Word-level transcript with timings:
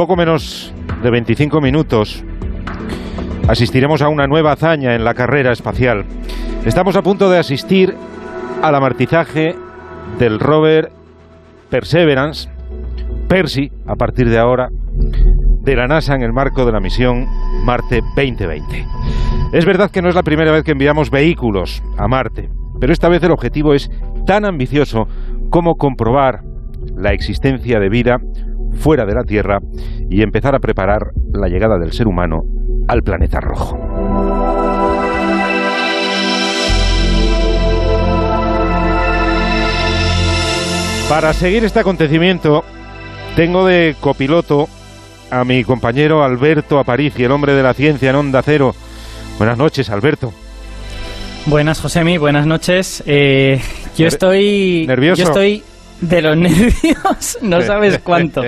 poco 0.00 0.16
menos 0.16 0.72
de 1.02 1.10
25 1.10 1.60
minutos 1.60 2.24
asistiremos 3.48 4.00
a 4.00 4.08
una 4.08 4.26
nueva 4.26 4.52
hazaña 4.52 4.94
en 4.94 5.04
la 5.04 5.12
carrera 5.12 5.52
espacial. 5.52 6.06
Estamos 6.64 6.96
a 6.96 7.02
punto 7.02 7.28
de 7.28 7.38
asistir 7.38 7.94
al 8.62 8.74
amartizaje 8.74 9.54
del 10.18 10.40
rover 10.40 10.90
Perseverance, 11.68 12.48
Percy, 13.28 13.70
a 13.86 13.94
partir 13.94 14.30
de 14.30 14.38
ahora, 14.38 14.70
de 14.70 15.76
la 15.76 15.86
NASA 15.86 16.14
en 16.14 16.22
el 16.22 16.32
marco 16.32 16.64
de 16.64 16.72
la 16.72 16.80
misión 16.80 17.26
Marte 17.66 18.00
2020. 18.16 18.86
Es 19.52 19.66
verdad 19.66 19.90
que 19.90 20.00
no 20.00 20.08
es 20.08 20.14
la 20.14 20.22
primera 20.22 20.50
vez 20.50 20.64
que 20.64 20.72
enviamos 20.72 21.10
vehículos 21.10 21.82
a 21.98 22.08
Marte, 22.08 22.48
pero 22.80 22.94
esta 22.94 23.10
vez 23.10 23.22
el 23.22 23.32
objetivo 23.32 23.74
es 23.74 23.90
tan 24.24 24.46
ambicioso 24.46 25.08
como 25.50 25.74
comprobar 25.74 26.40
la 26.96 27.12
existencia 27.12 27.78
de 27.78 27.90
vida 27.90 28.18
fuera 28.78 29.04
de 29.06 29.14
la 29.14 29.24
Tierra 29.24 29.60
y 30.08 30.22
empezar 30.22 30.54
a 30.54 30.60
preparar 30.60 31.12
la 31.32 31.48
llegada 31.48 31.78
del 31.78 31.92
ser 31.92 32.06
humano 32.06 32.42
al 32.88 33.02
planeta 33.02 33.40
rojo. 33.40 33.78
Para 41.08 41.32
seguir 41.32 41.64
este 41.64 41.80
acontecimiento, 41.80 42.64
tengo 43.34 43.66
de 43.66 43.96
copiloto 43.98 44.68
a 45.30 45.44
mi 45.44 45.64
compañero 45.64 46.22
Alberto 46.22 46.78
Aparici, 46.78 47.24
el 47.24 47.32
hombre 47.32 47.52
de 47.54 47.62
la 47.62 47.74
ciencia 47.74 48.10
en 48.10 48.16
Onda 48.16 48.42
Cero. 48.42 48.74
Buenas 49.38 49.58
noches, 49.58 49.90
Alberto. 49.90 50.32
Buenas, 51.46 51.80
Josemi, 51.80 52.18
buenas 52.18 52.46
noches. 52.46 53.02
Eh, 53.06 53.60
yo 53.96 54.06
estoy... 54.06 54.84
¿Nervioso? 54.86 55.22
Yo 55.22 55.28
estoy 55.28 55.62
de 56.00 56.22
los 56.22 56.36
nervios, 56.36 57.38
no 57.42 57.60
sabes 57.62 57.98
cuánto. 57.98 58.42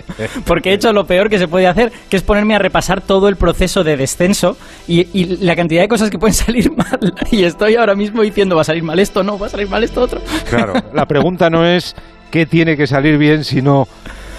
Porque 0.45 0.71
he 0.71 0.75
hecho 0.75 0.93
lo 0.93 1.07
peor 1.07 1.29
que 1.29 1.39
se 1.39 1.49
puede 1.49 1.67
hacer, 1.67 1.93
que 2.09 2.17
es 2.17 2.23
ponerme 2.23 2.55
a 2.55 2.59
repasar 2.59 3.01
todo 3.01 3.29
el 3.29 3.37
proceso 3.37 3.85
de 3.85 3.97
descenso 3.97 4.57
y, 4.89 5.09
y, 5.13 5.37
la 5.39 5.57
cantidad 5.57 5.83
de 5.83 5.89
cosas 5.89 6.11
que 6.11 6.19
pueden 6.19 6.35
salir 6.35 6.71
mal. 6.73 7.15
Y 7.31 7.45
estoy 7.45 7.77
ahora 7.77 7.95
mismo 7.95 8.23
diciendo, 8.23 8.57
va 8.57 8.63
a 8.63 8.65
salir 8.65 8.83
mal 8.83 8.99
esto, 8.99 9.23
no, 9.23 9.39
va 9.39 9.47
a 9.47 9.51
salir 9.51 9.69
mal 9.69 9.85
esto 9.85 10.01
otro. 10.01 10.21
Claro, 10.49 10.75
la 10.93 11.07
pregunta 11.07 11.51
no 11.51 11.67
es 11.67 11.95
qué 12.31 12.47
tiene 12.47 12.77
que 12.77 12.87
salir 12.87 13.19
bien, 13.19 13.45
sino 13.45 13.87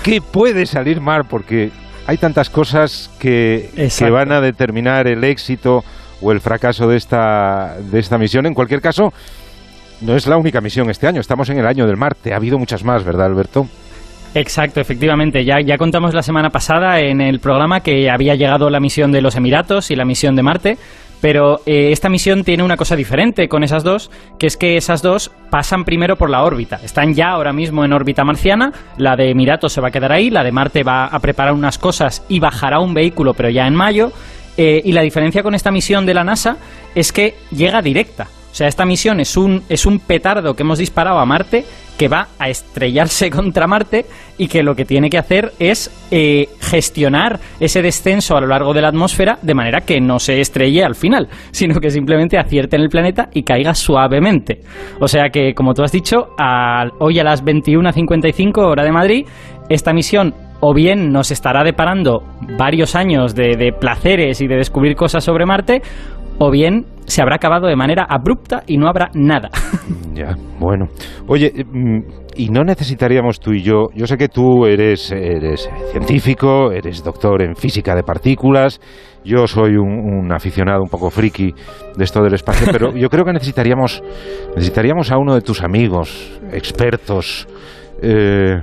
qué 0.04 0.22
puede 0.22 0.66
salir 0.66 1.00
mal, 1.00 1.26
porque 1.26 1.72
hay 2.08 2.18
tantas 2.18 2.50
cosas 2.50 3.10
que, 3.20 3.70
que 3.98 4.10
van 4.10 4.32
a 4.32 4.42
determinar 4.42 5.08
el 5.08 5.24
éxito 5.24 5.84
o 6.22 6.32
el 6.32 6.42
fracaso 6.42 6.88
de 6.88 6.98
esta, 6.98 7.76
de 7.80 8.00
esta 8.00 8.18
misión. 8.18 8.46
En 8.46 8.54
cualquier 8.54 8.82
caso, 8.82 9.14
no 10.04 10.16
es 10.16 10.28
la 10.28 10.38
única 10.38 10.62
misión 10.62 10.90
este 10.90 11.08
año, 11.08 11.22
estamos 11.22 11.50
en 11.50 11.58
el 11.60 11.66
año 11.66 11.88
del 11.88 11.98
Marte. 11.98 12.34
Ha 12.34 12.38
habido 12.38 12.58
muchas 12.60 12.84
más, 12.84 13.04
¿verdad, 13.04 13.28
Alberto? 13.28 13.68
Exacto, 14.36 14.82
efectivamente. 14.82 15.46
Ya, 15.46 15.62
ya 15.62 15.78
contamos 15.78 16.14
la 16.14 16.24
semana 16.24 16.50
pasada 16.50 17.00
en 17.00 17.22
el 17.22 17.40
programa 17.40 17.82
que 17.82 18.10
había 18.10 18.36
llegado 18.36 18.70
la 18.70 18.80
misión 18.80 19.12
de 19.12 19.22
los 19.22 19.36
Emiratos 19.36 19.92
y 19.92 19.96
la 19.96 20.06
misión 20.06 20.36
de 20.36 20.44
Marte, 20.44 20.78
pero 21.22 21.62
eh, 21.66 21.92
esta 21.92 22.10
misión 22.10 22.44
tiene 22.44 22.64
una 22.64 22.76
cosa 22.76 22.96
diferente 22.96 23.48
con 23.48 23.64
esas 23.64 23.84
dos, 23.84 24.10
que 24.40 24.48
es 24.48 24.58
que 24.58 24.76
esas 24.76 25.02
dos 25.02 25.32
pasan 25.52 25.86
primero 25.86 26.18
por 26.18 26.30
la 26.30 26.44
órbita. 26.44 26.80
Están 26.84 27.14
ya 27.14 27.30
ahora 27.30 27.54
mismo 27.54 27.86
en 27.86 27.94
órbita 27.94 28.24
marciana, 28.24 28.74
la 28.98 29.16
de 29.16 29.30
Emiratos 29.30 29.72
se 29.72 29.82
va 29.82 29.90
a 29.90 29.92
quedar 29.92 30.12
ahí, 30.12 30.30
la 30.30 30.44
de 30.44 30.52
Marte 30.52 30.84
va 30.84 31.06
a 31.06 31.20
preparar 31.20 31.54
unas 31.54 31.78
cosas 31.78 32.26
y 32.28 32.40
bajará 32.40 32.80
un 32.80 32.94
vehículo, 32.94 33.36
pero 33.36 33.50
ya 33.50 33.68
en 33.68 33.76
mayo. 33.76 34.12
Eh, 34.58 34.82
y 34.84 34.92
la 34.92 35.02
diferencia 35.02 35.42
con 35.42 35.56
esta 35.56 35.72
misión 35.72 36.06
de 36.06 36.14
la 36.14 36.24
NASA 36.24 36.58
es 36.94 37.12
que 37.12 37.36
llega 37.52 37.82
directa. 37.82 38.28
O 38.54 38.56
sea, 38.56 38.68
esta 38.68 38.86
misión 38.86 39.20
es 39.20 39.36
un, 39.36 39.64
es 39.68 39.88
un 39.88 39.98
petardo 39.98 40.54
que 40.54 40.62
hemos 40.62 40.78
disparado 40.78 41.18
a 41.18 41.26
Marte 41.26 41.66
que 41.98 42.08
va 42.08 42.28
a 42.38 42.50
estrellarse 42.50 43.30
contra 43.32 43.66
Marte 43.66 44.06
y 44.38 44.48
que 44.48 44.62
lo 44.62 44.76
que 44.76 44.86
tiene 44.86 45.10
que 45.10 45.18
hacer 45.18 45.54
es 45.58 45.90
eh, 46.12 46.48
gestionar 46.62 47.40
ese 47.60 47.82
descenso 47.82 48.38
a 48.38 48.42
lo 48.42 48.46
largo 48.46 48.72
de 48.72 48.82
la 48.84 48.90
atmósfera 48.90 49.40
de 49.42 49.56
manera 49.56 49.82
que 49.82 50.00
no 50.00 50.20
se 50.20 50.40
estrelle 50.40 50.84
al 50.84 50.94
final, 50.94 51.30
sino 51.52 51.80
que 51.80 51.90
simplemente 51.90 52.38
acierte 52.38 52.76
en 52.76 52.84
el 52.84 52.90
planeta 52.90 53.28
y 53.34 53.42
caiga 53.42 53.74
suavemente. 53.74 54.62
O 55.00 55.08
sea 55.08 55.30
que, 55.30 55.56
como 55.56 55.74
tú 55.74 55.82
has 55.82 55.92
dicho, 55.92 56.36
hoy 57.00 57.20
a 57.20 57.24
las 57.24 57.44
21.55 57.44 58.58
hora 58.60 58.84
de 58.84 58.92
Madrid, 58.92 59.26
esta 59.68 59.94
misión 59.94 60.36
o 60.60 60.76
bien 60.76 61.12
nos 61.12 61.32
estará 61.32 61.64
deparando 61.64 62.22
varios 62.56 62.94
años 62.96 63.34
de, 63.34 63.58
de 63.58 63.74
placeres 63.74 64.42
y 64.42 64.48
de 64.48 64.58
descubrir 64.58 64.96
cosas 64.96 65.24
sobre 65.24 65.48
Marte, 65.48 65.82
o 66.38 66.52
bien 66.52 66.86
se 67.06 67.22
habrá 67.22 67.36
acabado 67.36 67.68
de 67.68 67.76
manera 67.76 68.06
abrupta 68.10 68.64
y 68.68 68.78
no 68.78 68.88
habrá 68.88 69.10
nada. 69.14 69.50
Ya, 70.14 70.36
bueno. 70.60 70.90
Oye, 71.28 71.52
y 72.36 72.50
no 72.50 72.64
necesitaríamos 72.64 73.40
tú 73.40 73.52
y 73.52 73.64
yo, 73.64 73.88
yo 73.96 74.06
sé 74.06 74.16
que 74.16 74.28
tú 74.28 74.68
eres, 74.68 75.12
eres 75.12 75.68
científico, 75.92 76.72
eres 76.72 77.04
doctor 77.04 77.42
en 77.42 77.56
física 77.56 77.96
de 77.96 78.04
partículas, 78.04 78.80
yo 79.26 79.48
soy 79.48 79.76
un, 79.76 79.90
un 79.90 80.32
aficionado 80.32 80.84
un 80.84 80.90
poco 80.90 81.10
friki 81.10 81.52
de 81.98 82.04
esto 82.04 82.22
del 82.22 82.36
espacio, 82.36 82.68
pero 82.72 82.92
yo 82.96 83.10
creo 83.10 83.26
que 83.26 83.34
necesitaríamos, 83.34 84.04
necesitaríamos 84.56 85.12
a 85.12 85.18
uno 85.18 85.34
de 85.34 85.42
tus 85.42 85.64
amigos, 85.64 86.40
expertos, 86.52 87.48
eh, 88.00 88.62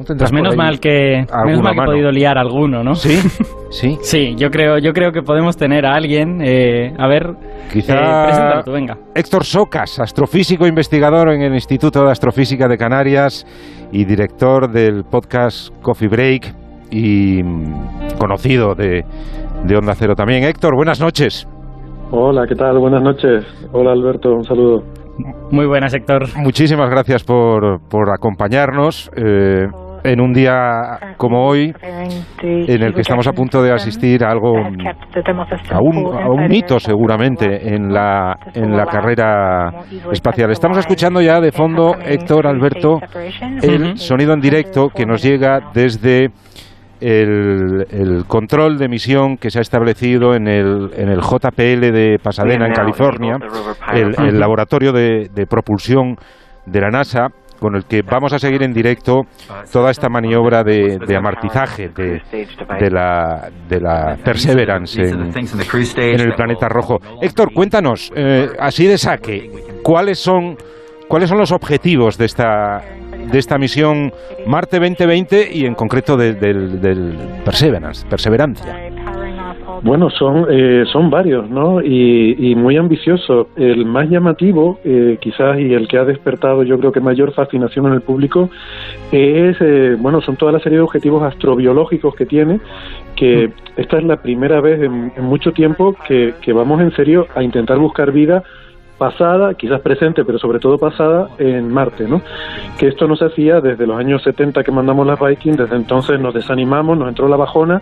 ¿No 0.00 0.16
pues 0.16 0.32
menos 0.32 0.56
mal 0.56 0.80
que 0.80 1.26
menos 1.44 1.62
mal 1.62 1.74
que 1.74 1.82
he 1.82 1.84
podido 1.84 2.10
liar 2.10 2.38
alguno, 2.38 2.82
¿no? 2.82 2.94
Sí, 2.94 3.18
sí. 3.70 3.98
sí, 4.00 4.34
yo 4.36 4.50
creo, 4.50 4.78
yo 4.78 4.92
creo 4.92 5.12
que 5.12 5.20
podemos 5.20 5.56
tener 5.56 5.84
a 5.84 5.94
alguien. 5.94 6.40
Eh, 6.42 6.94
a 6.98 7.06
ver, 7.06 7.34
quizá. 7.70 8.60
Eh, 8.60 8.62
tú, 8.64 8.72
venga. 8.72 8.96
Héctor 9.14 9.44
Socas, 9.44 10.00
astrofísico 10.00 10.66
investigador 10.66 11.30
en 11.30 11.42
el 11.42 11.54
Instituto 11.54 12.02
de 12.04 12.12
Astrofísica 12.12 12.66
de 12.66 12.78
Canarias 12.78 13.46
y 13.92 14.06
director 14.06 14.70
del 14.70 15.04
podcast 15.04 15.68
Coffee 15.82 16.08
Break 16.08 16.54
y 16.90 17.42
mm, 17.42 18.16
conocido 18.18 18.74
de, 18.74 19.04
de 19.64 19.76
Onda 19.76 19.94
Cero 19.94 20.14
también. 20.14 20.44
Héctor, 20.44 20.74
buenas 20.74 20.98
noches. 20.98 21.46
Hola, 22.10 22.46
¿qué 22.48 22.54
tal? 22.54 22.78
Buenas 22.78 23.02
noches. 23.02 23.44
Hola 23.72 23.92
Alberto, 23.92 24.32
un 24.32 24.44
saludo. 24.44 24.82
Muy 25.50 25.66
buenas, 25.66 25.92
Héctor. 25.92 26.22
Muchísimas 26.36 26.88
gracias 26.88 27.22
por, 27.22 27.80
por 27.88 28.10
acompañarnos. 28.10 29.10
Eh, 29.14 29.66
en 30.04 30.20
un 30.20 30.32
día 30.32 31.14
como 31.16 31.46
hoy, 31.46 31.74
en 32.42 32.82
el 32.82 32.94
que 32.94 33.00
estamos 33.00 33.26
a 33.26 33.32
punto 33.32 33.62
de 33.62 33.72
asistir 33.72 34.24
a 34.24 34.30
algo, 34.30 34.56
a 34.58 35.80
un, 35.80 36.06
a 36.06 36.28
un 36.28 36.52
hito 36.52 36.78
seguramente 36.78 37.74
en 37.74 37.92
la, 37.92 38.36
en 38.54 38.76
la 38.76 38.86
carrera 38.86 39.70
espacial. 40.10 40.50
Estamos 40.50 40.78
escuchando 40.78 41.20
ya 41.20 41.40
de 41.40 41.52
fondo, 41.52 41.94
Héctor, 42.04 42.46
Alberto, 42.46 42.98
el 43.62 43.96
sonido 43.98 44.32
en 44.32 44.40
directo 44.40 44.88
que 44.88 45.06
nos 45.06 45.22
llega 45.22 45.70
desde 45.72 46.30
el, 47.00 47.86
el, 47.90 48.24
control 48.26 48.76
de 48.76 48.84
emisión 48.84 49.36
que 49.38 49.50
se 49.50 49.58
ha 49.58 49.62
establecido 49.62 50.34
en 50.34 50.46
el, 50.46 50.90
en 50.94 51.08
el 51.08 51.20
JPL 51.20 51.92
de 51.92 52.18
Pasadena, 52.22 52.66
en 52.66 52.74
California, 52.74 53.38
el, 53.94 54.14
el 54.18 54.38
laboratorio 54.38 54.92
de, 54.92 55.30
de 55.34 55.46
propulsión 55.46 56.16
de 56.66 56.80
la 56.80 56.90
NASA, 56.90 57.28
con 57.60 57.76
el 57.76 57.84
que 57.84 58.02
vamos 58.02 58.32
a 58.32 58.38
seguir 58.38 58.62
en 58.62 58.72
directo 58.72 59.22
toda 59.70 59.90
esta 59.90 60.08
maniobra 60.08 60.64
de, 60.64 60.98
de 60.98 61.16
amartizaje 61.16 61.90
de, 61.90 62.22
de, 62.80 62.90
la, 62.90 63.50
de 63.68 63.80
la 63.80 64.16
Perseverance 64.24 65.00
en, 65.00 65.32
en, 65.32 66.20
el 66.20 66.34
planeta 66.34 66.68
rojo. 66.68 66.98
Héctor, 67.20 67.52
cuéntanos, 67.52 68.10
eh, 68.16 68.48
así 68.58 68.86
de 68.86 68.98
saque, 68.98 69.50
¿cuáles 69.82 70.18
son, 70.18 70.56
¿cuáles 71.08 71.28
son 71.28 71.38
los 71.38 71.52
objetivos 71.52 72.16
de 72.16 72.24
esta, 72.24 72.82
de 73.30 73.38
esta 73.38 73.58
misión 73.58 74.10
Marte 74.46 74.78
2020 74.78 75.50
y 75.52 75.66
en 75.66 75.74
concreto 75.74 76.16
del 76.16 76.40
de, 76.40 77.42
Perseverance, 77.44 78.06
Perseverancia? 78.08 78.99
Bueno, 79.82 80.10
son, 80.10 80.46
eh, 80.50 80.84
son 80.92 81.08
varios, 81.08 81.48
¿no? 81.48 81.80
Y, 81.80 82.36
y, 82.38 82.54
muy 82.54 82.76
ambiciosos. 82.76 83.46
El 83.56 83.86
más 83.86 84.10
llamativo, 84.10 84.78
eh, 84.84 85.16
quizás, 85.20 85.58
y 85.58 85.72
el 85.72 85.88
que 85.88 85.96
ha 85.96 86.04
despertado 86.04 86.62
yo 86.64 86.78
creo 86.78 86.92
que 86.92 87.00
mayor 87.00 87.32
fascinación 87.32 87.86
en 87.86 87.94
el 87.94 88.02
público, 88.02 88.50
es, 89.10 89.56
eh, 89.60 89.96
bueno, 89.98 90.20
son 90.20 90.36
toda 90.36 90.52
la 90.52 90.60
serie 90.60 90.76
de 90.78 90.82
objetivos 90.82 91.22
astrobiológicos 91.22 92.14
que 92.14 92.26
tiene, 92.26 92.60
que 93.16 93.50
esta 93.76 93.98
es 93.98 94.04
la 94.04 94.20
primera 94.20 94.60
vez 94.60 94.82
en, 94.82 95.12
en 95.16 95.24
mucho 95.24 95.52
tiempo 95.52 95.96
que, 96.06 96.34
que 96.42 96.52
vamos 96.52 96.80
en 96.82 96.92
serio 96.92 97.26
a 97.34 97.42
intentar 97.42 97.78
buscar 97.78 98.12
vida 98.12 98.42
pasada, 99.00 99.54
quizás 99.54 99.80
presente, 99.80 100.26
pero 100.26 100.38
sobre 100.38 100.58
todo 100.58 100.76
pasada 100.76 101.30
en 101.38 101.72
Marte, 101.72 102.06
¿no? 102.06 102.20
Que 102.78 102.88
esto 102.88 103.08
no 103.08 103.16
se 103.16 103.24
hacía 103.24 103.62
desde 103.62 103.86
los 103.86 103.98
años 103.98 104.22
70 104.22 104.62
que 104.62 104.70
mandamos 104.70 105.06
las 105.06 105.18
Viking, 105.18 105.56
desde 105.56 105.74
entonces 105.74 106.20
nos 106.20 106.34
desanimamos, 106.34 106.98
nos 106.98 107.08
entró 107.08 107.26
la 107.26 107.38
bajona 107.38 107.80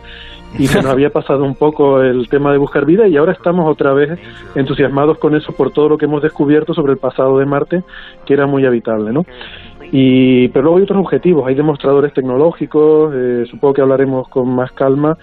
y 0.57 0.69
se 0.69 0.81
nos 0.81 0.93
había 0.93 1.11
pasado 1.11 1.43
un 1.43 1.57
poco 1.57 2.01
el 2.03 2.29
tema 2.29 2.53
de 2.53 2.59
buscar 2.59 2.87
vida 2.87 3.09
y 3.09 3.17
ahora 3.17 3.33
estamos 3.33 3.69
otra 3.69 3.93
vez 3.95 4.17
entusiasmados 4.55 5.19
con 5.19 5.35
eso 5.35 5.51
por 5.51 5.73
todo 5.73 5.89
lo 5.89 5.99
que 5.99 6.05
hemos 6.05 6.23
descubierto 6.23 6.73
sobre 6.73 6.93
el 6.93 6.99
pasado 6.99 7.37
de 7.41 7.47
Marte, 7.47 7.83
que 8.25 8.35
era 8.35 8.47
muy 8.47 8.65
habitable, 8.65 9.13
¿no? 9.13 9.27
Y, 9.91 10.47
pero 10.49 10.63
luego 10.63 10.77
hay 10.77 10.85
otros 10.85 11.01
objetivos, 11.01 11.49
hay 11.49 11.57
demostradores 11.57 12.13
tecnológicos, 12.13 13.13
eh, 13.13 13.45
supongo 13.51 13.75
que 13.75 13.83
hablaremos 13.83 14.29
con 14.29 14.55
más 14.55 14.71
calma, 14.71 15.19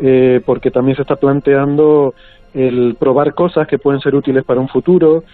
eh, 0.00 0.40
porque 0.46 0.70
también 0.70 0.94
se 0.94 1.02
está 1.02 1.16
planteando 1.16 2.14
el 2.54 2.96
probar 2.98 3.34
cosas 3.34 3.66
que 3.66 3.78
pueden 3.78 4.00
ser 4.00 4.14
útiles 4.14 4.44
para 4.44 4.60
un 4.60 4.68
futuro, 4.68 5.24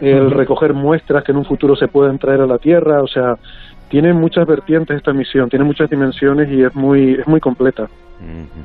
el 0.00 0.30
recoger 0.30 0.74
muestras 0.74 1.24
que 1.24 1.32
en 1.32 1.38
un 1.38 1.44
futuro 1.44 1.74
se 1.74 1.88
pueden 1.88 2.18
traer 2.18 2.40
a 2.42 2.46
la 2.46 2.58
Tierra, 2.58 3.02
o 3.02 3.06
sea, 3.06 3.36
tiene 3.88 4.12
muchas 4.12 4.46
vertientes 4.46 4.96
esta 4.96 5.12
misión, 5.12 5.48
tiene 5.48 5.64
muchas 5.64 5.88
dimensiones 5.90 6.50
y 6.50 6.62
es 6.62 6.74
muy, 6.74 7.14
es 7.14 7.26
muy 7.26 7.40
completa. 7.40 7.88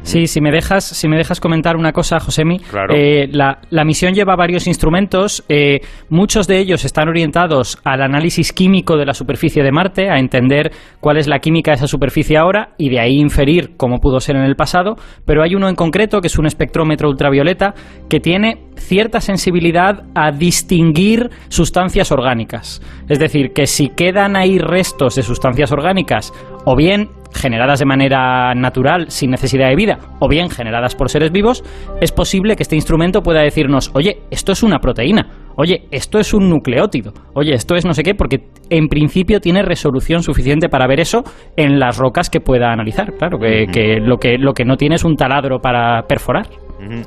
Sí, 0.04 0.28
si 0.28 0.40
me 0.40 0.50
dejas, 0.50 0.86
si 0.86 1.08
me 1.08 1.18
dejas 1.18 1.40
comentar 1.42 1.76
una 1.76 1.92
cosa, 1.92 2.20
Josemi, 2.20 2.62
eh, 2.90 3.28
la, 3.32 3.60
la, 3.70 3.84
misión 3.84 4.14
lleva 4.14 4.36
varios 4.36 4.66
instrumentos. 4.66 5.44
Eh, 5.50 5.82
muchos 6.10 6.48
de 6.48 6.58
ellos 6.58 6.86
están 6.86 7.10
orientados 7.10 7.78
al 7.84 8.02
análisis 8.02 8.54
químico 8.54 8.96
de 8.96 9.06
la 9.06 9.14
superficie 9.14 9.62
de 9.62 9.72
Marte, 9.72 10.10
a 10.10 10.20
entender 10.20 10.72
cuál 11.02 11.18
es 11.18 11.28
la 11.28 11.40
química 11.40 11.72
de 11.72 11.76
esa 11.76 11.88
superficie 11.88 12.38
ahora 12.38 12.70
y 12.78 12.90
de 12.90 13.02
ahí 13.02 13.20
inferir 13.20 13.76
cómo 13.76 14.00
pudo 14.00 14.22
ser 14.22 14.38
en 14.38 14.44
el 14.44 14.56
pasado. 14.56 14.96
Pero 15.26 15.44
hay 15.44 15.54
uno 15.54 15.68
en 15.68 15.76
concreto 15.76 16.22
que 16.22 16.28
es 16.28 16.40
un 16.40 16.46
espectrómetro 16.46 17.10
ultravioleta 17.10 17.74
que 18.10 18.22
tiene 18.22 18.71
cierta 18.82 19.22
sensibilidad 19.22 20.04
a 20.16 20.32
distinguir 20.32 21.30
sustancias 21.48 22.12
orgánicas. 22.12 22.82
Es 23.08 23.20
decir, 23.20 23.54
que 23.54 23.68
si 23.68 23.90
quedan 23.90 24.36
ahí 24.36 24.58
restos 24.58 25.16
de 25.16 25.24
sustancias 25.24 25.72
orgánicas, 25.72 26.34
o 26.66 26.76
bien 26.76 27.10
generadas 27.34 27.80
de 27.80 27.86
manera 27.86 28.54
natural, 28.56 29.10
sin 29.10 29.32
necesidad 29.32 29.70
de 29.70 29.76
vida, 29.76 30.00
o 30.20 30.28
bien 30.28 30.50
generadas 30.50 30.96
por 30.96 31.10
seres 31.10 31.32
vivos, 31.32 31.64
es 32.02 32.12
posible 32.12 32.56
que 32.56 32.64
este 32.64 32.76
instrumento 32.76 33.22
pueda 33.22 33.42
decirnos, 33.42 33.92
oye, 33.94 34.20
esto 34.32 34.52
es 34.52 34.64
una 34.64 34.80
proteína, 34.80 35.28
oye, 35.56 35.86
esto 35.92 36.20
es 36.20 36.34
un 36.34 36.50
nucleótido, 36.50 37.14
oye, 37.34 37.54
esto 37.54 37.76
es 37.76 37.86
no 37.86 37.94
sé 37.94 38.04
qué, 38.04 38.16
porque 38.16 38.48
en 38.70 38.88
principio 38.88 39.40
tiene 39.40 39.62
resolución 39.62 40.24
suficiente 40.24 40.70
para 40.70 40.88
ver 40.88 41.00
eso 41.00 41.24
en 41.56 41.80
las 41.80 41.98
rocas 41.98 42.30
que 42.30 42.42
pueda 42.42 42.72
analizar. 42.72 43.14
Claro, 43.14 43.40
que, 43.40 44.00
lo, 44.02 44.18
que 44.18 44.38
lo 44.38 44.54
que 44.54 44.66
no 44.66 44.76
tiene 44.78 44.96
es 44.96 45.04
un 45.04 45.16
taladro 45.16 45.60
para 45.60 46.04
perforar. 46.08 46.48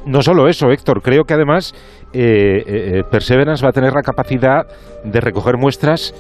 No 0.07 0.23
solo 0.23 0.49
eso, 0.49 0.71
Héctor, 0.71 1.03
creo 1.03 1.25
que 1.25 1.35
además 1.35 1.75
eh, 2.13 2.63
eh, 2.67 2.99
eh, 2.99 3.03
Perseverance 3.11 3.65
va 3.65 3.71
a 3.71 3.73
tener 3.73 3.93
la 3.93 4.03
capacidad 4.03 4.67
de 5.05 5.21
recoger 5.21 5.57
muestras 5.57 6.15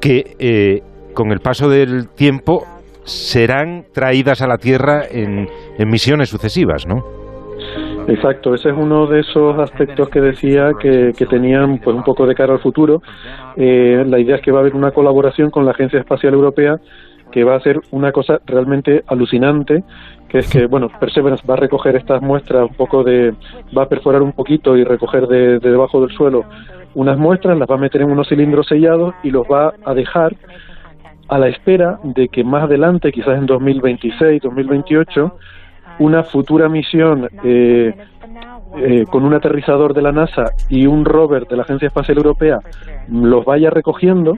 que 0.00 0.82
con 1.12 1.32
el 1.32 1.40
paso 1.40 1.68
del 1.68 2.08
tiempo 2.10 2.64
serán 3.08 3.86
traídas 3.92 4.42
a 4.42 4.46
la 4.46 4.58
Tierra 4.58 5.02
en, 5.10 5.48
misiones 5.88 6.28
sucesivas, 6.28 6.86
¿no? 6.86 7.02
Exacto, 8.06 8.54
ese 8.54 8.70
es 8.70 8.74
uno 8.76 9.06
de 9.06 9.20
esos 9.20 9.58
aspectos 9.58 10.08
que 10.08 10.20
decía 10.20 10.70
que, 10.80 11.12
tenían 11.28 11.78
pues 11.78 11.94
un 11.94 12.04
poco 12.04 12.26
de 12.26 12.34
cara 12.34 12.54
al 12.54 12.60
futuro. 12.60 13.02
Eh, 13.56 14.04
la 14.06 14.18
idea 14.18 14.36
es 14.36 14.42
que 14.42 14.50
va 14.50 14.58
a 14.58 14.60
haber 14.60 14.74
una 14.74 14.92
colaboración 14.92 15.50
con 15.50 15.64
la 15.64 15.72
Agencia 15.72 15.98
Espacial 15.98 16.32
Europea 16.32 16.76
que 17.30 17.44
va 17.44 17.56
a 17.56 17.60
ser 17.60 17.78
una 17.90 18.10
cosa 18.10 18.38
realmente 18.46 19.02
alucinante, 19.06 19.84
que 20.28 20.38
es 20.38 20.50
que, 20.50 20.66
bueno, 20.66 20.88
Perseverance 21.00 21.46
va 21.46 21.54
a 21.54 21.58
recoger 21.58 21.96
estas 21.96 22.20
muestras 22.20 22.68
un 22.68 22.76
poco 22.76 23.02
de, 23.02 23.34
va 23.76 23.84
a 23.84 23.88
perforar 23.88 24.22
un 24.22 24.32
poquito 24.32 24.76
y 24.76 24.84
recoger 24.84 25.26
de 25.26 25.58
debajo 25.58 26.00
del 26.00 26.10
suelo 26.10 26.44
unas 26.94 27.18
muestras, 27.18 27.56
las 27.56 27.68
va 27.68 27.76
a 27.76 27.78
meter 27.78 28.02
en 28.02 28.10
unos 28.10 28.28
cilindros 28.28 28.66
sellados 28.66 29.14
y 29.22 29.30
los 29.30 29.46
va 29.46 29.72
a 29.84 29.94
dejar 29.94 30.34
a 31.28 31.38
la 31.38 31.48
espera 31.48 31.98
de 32.02 32.28
que 32.28 32.42
más 32.42 32.64
adelante, 32.64 33.12
quizás 33.12 33.38
en 33.38 33.46
2026, 33.46 34.42
2028, 34.42 35.36
una 35.98 36.22
futura 36.22 36.68
misión 36.68 37.28
eh, 37.44 37.94
eh, 38.76 39.04
con 39.10 39.24
un 39.24 39.34
aterrizador 39.34 39.94
de 39.94 40.02
la 40.02 40.12
NASA 40.12 40.52
y 40.68 40.86
un 40.86 41.04
rover 41.04 41.46
de 41.46 41.56
la 41.56 41.62
Agencia 41.62 41.86
Espacial 41.88 42.18
Europea 42.18 42.60
los 43.10 43.44
vaya 43.44 43.70
recogiendo 43.70 44.36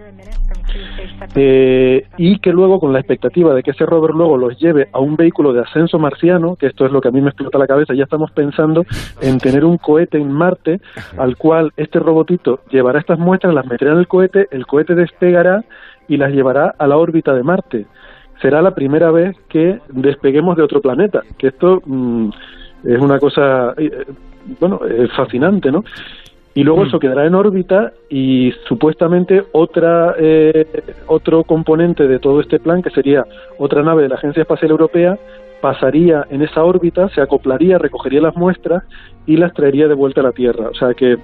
eh, 1.34 2.06
y 2.16 2.38
que 2.38 2.52
luego 2.52 2.80
con 2.80 2.92
la 2.92 3.00
expectativa 3.00 3.54
de 3.54 3.62
que 3.62 3.72
ese 3.72 3.86
rover 3.86 4.12
luego 4.14 4.36
los 4.36 4.58
lleve 4.58 4.88
a 4.92 5.00
un 5.00 5.16
vehículo 5.16 5.52
de 5.52 5.60
ascenso 5.60 5.98
marciano, 5.98 6.56
que 6.56 6.66
esto 6.66 6.86
es 6.86 6.92
lo 6.92 7.00
que 7.00 7.08
a 7.08 7.10
mí 7.10 7.20
me 7.20 7.28
explota 7.28 7.58
la 7.58 7.66
cabeza, 7.66 7.94
ya 7.94 8.04
estamos 8.04 8.30
pensando 8.32 8.84
en 9.20 9.38
tener 9.38 9.64
un 9.64 9.78
cohete 9.78 10.18
en 10.18 10.30
Marte 10.32 10.80
al 11.16 11.36
cual 11.36 11.72
este 11.76 11.98
robotito 11.98 12.60
llevará 12.70 13.00
estas 13.00 13.18
muestras, 13.18 13.54
las 13.54 13.66
meterá 13.66 13.92
en 13.92 13.98
el 13.98 14.08
cohete, 14.08 14.48
el 14.50 14.66
cohete 14.66 14.94
despegará 14.94 15.64
y 16.08 16.16
las 16.16 16.32
llevará 16.32 16.74
a 16.78 16.86
la 16.86 16.96
órbita 16.96 17.34
de 17.34 17.42
Marte. 17.42 17.86
Será 18.40 18.62
la 18.62 18.74
primera 18.74 19.10
vez 19.10 19.36
que 19.48 19.80
despeguemos 19.90 20.56
de 20.56 20.62
otro 20.62 20.80
planeta, 20.80 21.22
que 21.38 21.48
esto 21.48 21.82
mm, 21.84 22.30
es 22.84 22.98
una 22.98 23.18
cosa, 23.18 23.74
eh, 23.76 24.06
bueno, 24.58 24.80
es 24.86 25.12
fascinante, 25.12 25.70
¿no? 25.70 25.84
Y 26.54 26.64
luego 26.64 26.84
eso 26.84 26.96
mm. 26.96 27.00
quedará 27.00 27.26
en 27.26 27.34
órbita 27.34 27.92
y 28.08 28.52
supuestamente 28.66 29.44
otra 29.52 30.14
eh, 30.18 30.66
otro 31.06 31.44
componente 31.44 32.08
de 32.08 32.18
todo 32.18 32.40
este 32.40 32.58
plan, 32.58 32.82
que 32.82 32.90
sería 32.90 33.24
otra 33.58 33.82
nave 33.82 34.02
de 34.02 34.08
la 34.08 34.16
Agencia 34.16 34.42
Espacial 34.42 34.72
Europea, 34.72 35.18
pasaría 35.60 36.26
en 36.30 36.42
esa 36.42 36.64
órbita, 36.64 37.08
se 37.10 37.20
acoplaría, 37.20 37.78
recogería 37.78 38.20
las 38.20 38.36
muestras 38.36 38.82
y 39.26 39.36
las 39.36 39.52
traería 39.54 39.86
de 39.86 39.94
vuelta 39.94 40.20
a 40.20 40.24
la 40.24 40.32
Tierra. 40.32 40.68
O 40.70 40.74
sea 40.74 40.94
que 40.94 41.18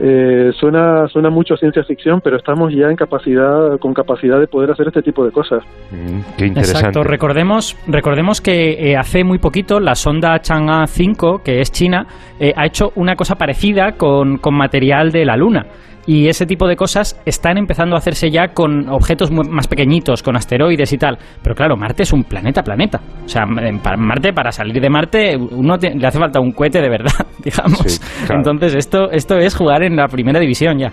eh, 0.00 0.50
suena 0.58 1.06
suena 1.08 1.30
mucho 1.30 1.56
ciencia 1.56 1.84
ficción, 1.84 2.20
pero 2.20 2.36
estamos 2.36 2.72
ya 2.74 2.88
en 2.88 2.96
capacidad 2.96 3.78
con 3.78 3.94
capacidad 3.94 4.40
de 4.40 4.46
poder 4.46 4.70
hacer 4.70 4.88
este 4.88 5.02
tipo 5.02 5.24
de 5.24 5.30
cosas. 5.30 5.62
Mm, 5.90 6.36
qué 6.36 6.46
interesante. 6.46 6.78
Exacto. 6.78 7.04
Recordemos 7.04 7.76
recordemos 7.86 8.40
que 8.40 8.90
eh, 8.90 8.96
hace 8.96 9.22
muy 9.22 9.38
poquito 9.38 9.78
la 9.78 9.94
sonda 9.94 10.40
Chang'e 10.40 10.86
5, 10.86 11.42
que 11.44 11.60
es 11.60 11.70
China, 11.70 12.06
eh, 12.40 12.52
ha 12.56 12.66
hecho 12.66 12.92
una 12.96 13.14
cosa 13.14 13.36
parecida 13.36 13.92
con, 13.92 14.38
con 14.38 14.54
material 14.54 15.12
de 15.12 15.24
la 15.24 15.36
Luna. 15.36 15.66
Y 16.06 16.28
ese 16.28 16.46
tipo 16.46 16.66
de 16.66 16.76
cosas 16.76 17.18
están 17.24 17.56
empezando 17.56 17.94
a 17.94 17.98
hacerse 17.98 18.30
ya 18.30 18.48
con 18.48 18.88
objetos 18.88 19.30
más 19.30 19.68
pequeñitos, 19.68 20.22
con 20.22 20.36
asteroides 20.36 20.92
y 20.92 20.98
tal. 20.98 21.18
Pero 21.42 21.54
claro, 21.54 21.76
Marte 21.76 22.02
es 22.02 22.12
un 22.12 22.24
planeta, 22.24 22.62
planeta. 22.62 23.00
O 23.24 23.28
sea, 23.28 23.46
Marte, 23.46 24.32
para 24.32 24.52
salir 24.52 24.80
de 24.80 24.90
Marte, 24.90 25.36
uno 25.36 25.76
le 25.76 26.06
hace 26.06 26.18
falta 26.18 26.40
un 26.40 26.52
cohete 26.52 26.80
de 26.80 26.88
verdad, 26.88 27.26
digamos. 27.44 28.00
Entonces, 28.28 28.74
esto, 28.74 29.10
esto 29.10 29.38
es 29.38 29.54
jugar 29.54 29.82
en 29.82 29.96
la 29.96 30.08
primera 30.08 30.38
división 30.38 30.78
ya. 30.78 30.92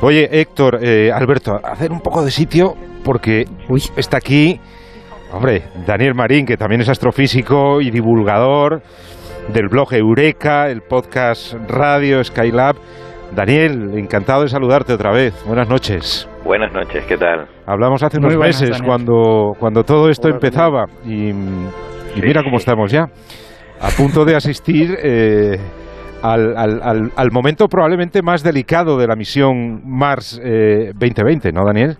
Oye, 0.00 0.28
Héctor, 0.30 0.78
eh, 0.82 1.10
Alberto, 1.12 1.60
hacer 1.64 1.90
un 1.90 2.00
poco 2.00 2.24
de 2.24 2.30
sitio 2.30 2.74
porque 3.04 3.44
está 3.96 4.16
aquí, 4.18 4.58
hombre, 5.32 5.64
Daniel 5.86 6.14
Marín, 6.14 6.46
que 6.46 6.56
también 6.56 6.80
es 6.80 6.88
astrofísico 6.88 7.80
y 7.80 7.90
divulgador 7.90 8.82
del 9.52 9.68
blog 9.68 9.92
Eureka, 9.92 10.70
el 10.70 10.82
podcast 10.82 11.54
Radio 11.68 12.22
Skylab. 12.24 12.76
Daniel, 13.34 13.98
encantado 13.98 14.42
de 14.42 14.48
saludarte 14.48 14.92
otra 14.92 15.10
vez. 15.12 15.34
Buenas 15.46 15.68
noches. 15.68 16.28
Buenas 16.44 16.72
noches, 16.72 17.04
¿qué 17.06 17.16
tal? 17.16 17.46
Hablamos 17.66 18.02
hace 18.02 18.18
unos 18.18 18.36
meses 18.36 18.80
cuando, 18.82 19.52
cuando 19.58 19.82
todo 19.82 20.08
esto 20.08 20.28
empezaba 20.28 20.86
y, 21.04 21.32
mira 22.20 22.42
cómo 22.42 22.58
estamos 22.58 22.92
ya. 22.92 23.06
A 23.80 23.88
punto 23.96 24.24
de 24.24 24.36
asistir 24.36 24.96
eh, 25.02 25.58
al, 26.22 26.56
al, 26.56 27.10
al, 27.16 27.30
momento 27.32 27.66
probablemente 27.66 28.22
más 28.22 28.42
delicado 28.42 28.96
de 28.96 29.06
la 29.06 29.16
misión 29.16 29.82
Mars 29.84 30.40
2020, 30.40 31.48
eh, 31.48 31.52
¿no, 31.52 31.64
Daniel? 31.66 31.96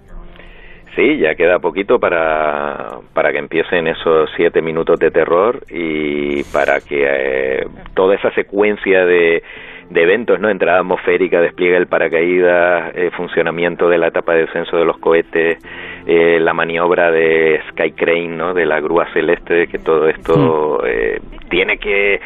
Sí, 0.95 1.19
ya 1.19 1.35
queda 1.35 1.59
poquito 1.59 1.99
para, 1.99 3.01
para 3.13 3.33
que 3.33 3.39
empiecen 3.39 3.89
esos 3.89 4.31
siete 4.37 4.63
minutos 4.63 5.01
de 5.01 5.11
terror 5.11 5.59
y 5.69 6.45
para 6.45 6.81
que 6.81 7.03
eh, 7.05 7.67
toda 7.95 8.15
esa 8.15 8.31
secuencia 8.31 9.05
de 9.05 9.43
de 9.91 10.03
eventos, 10.03 10.41
¿no? 10.41 10.49
Entrada 10.49 10.81
atmosférica, 10.81 11.41
despliegue 11.41 11.75
del 11.75 11.87
paracaídas, 11.87 12.93
eh, 12.95 13.11
funcionamiento 13.17 13.89
de 13.89 13.99
la 13.99 14.09
etapa 14.09 14.35
de 14.35 14.47
descenso 14.47 14.77
de 14.77 14.85
los 14.85 14.99
cohetes, 14.99 15.59
eh, 16.07 16.39
la 16.41 16.53
maniobra 16.53 17.11
de 17.11 17.61
Sky 17.71 17.93
Crane, 17.93 18.29
¿no? 18.29 18.55
De 18.55 18.67
la 18.67 18.81
grúa 18.81 19.07
celeste, 19.13 19.67
que 19.67 19.79
todo 19.79 20.09
esto 20.09 20.85
eh, 20.87 21.21
tiene 21.49 21.79
que 21.79 22.21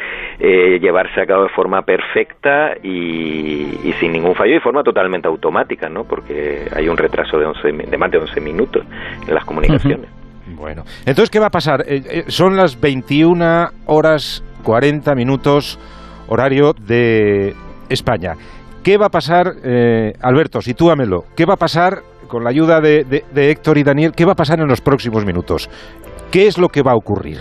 llevarse 0.79 1.21
a 1.21 1.25
cabo 1.25 1.43
de 1.43 1.49
forma 1.49 1.81
perfecta 1.81 2.73
y, 2.81 3.93
sin 3.99 4.13
ningún 4.13 4.35
fallo 4.35 4.51
y 4.51 4.55
de 4.55 4.61
forma 4.61 4.83
totalmente 4.83 5.27
automática, 5.27 5.89
¿no? 5.89 6.05
Porque 6.05 6.65
hay 6.73 6.87
un 6.87 6.97
retraso 6.97 7.37
de, 7.37 7.45
11, 7.45 7.71
de 7.89 7.97
más 7.97 8.09
de 8.09 8.17
11 8.19 8.41
minutos 8.41 8.85
en 9.27 9.35
las 9.35 9.43
comunicaciones. 9.43 10.09
Bueno, 10.55 10.83
entonces, 11.01 11.29
¿qué 11.29 11.39
va 11.39 11.47
a 11.47 11.51
pasar? 11.51 11.83
son 12.27 12.55
las 12.55 12.79
21 12.79 13.69
horas 13.85 14.43
40 14.63 15.13
minutos 15.15 15.77
horario 16.29 16.73
de 16.73 17.53
España. 17.89 18.35
¿Qué 18.83 18.97
va 18.97 19.07
a 19.07 19.09
pasar, 19.09 19.47
eh, 19.63 20.13
Alberto, 20.21 20.61
sitúamelo, 20.61 21.25
qué 21.35 21.45
va 21.45 21.55
a 21.55 21.57
pasar 21.57 21.99
con 22.27 22.43
la 22.43 22.51
ayuda 22.51 22.79
de, 22.79 23.23
Héctor 23.35 23.77
y 23.77 23.83
Daniel, 23.83 24.13
qué 24.15 24.23
va 24.23 24.31
a 24.31 24.35
pasar 24.35 24.59
en 24.59 24.67
los 24.67 24.79
próximos 24.79 25.25
minutos? 25.25 25.69
¿Qué 26.31 26.47
es 26.47 26.57
lo 26.57 26.69
que 26.69 26.81
va 26.81 26.93
a 26.93 26.95
ocurrir? 26.95 27.39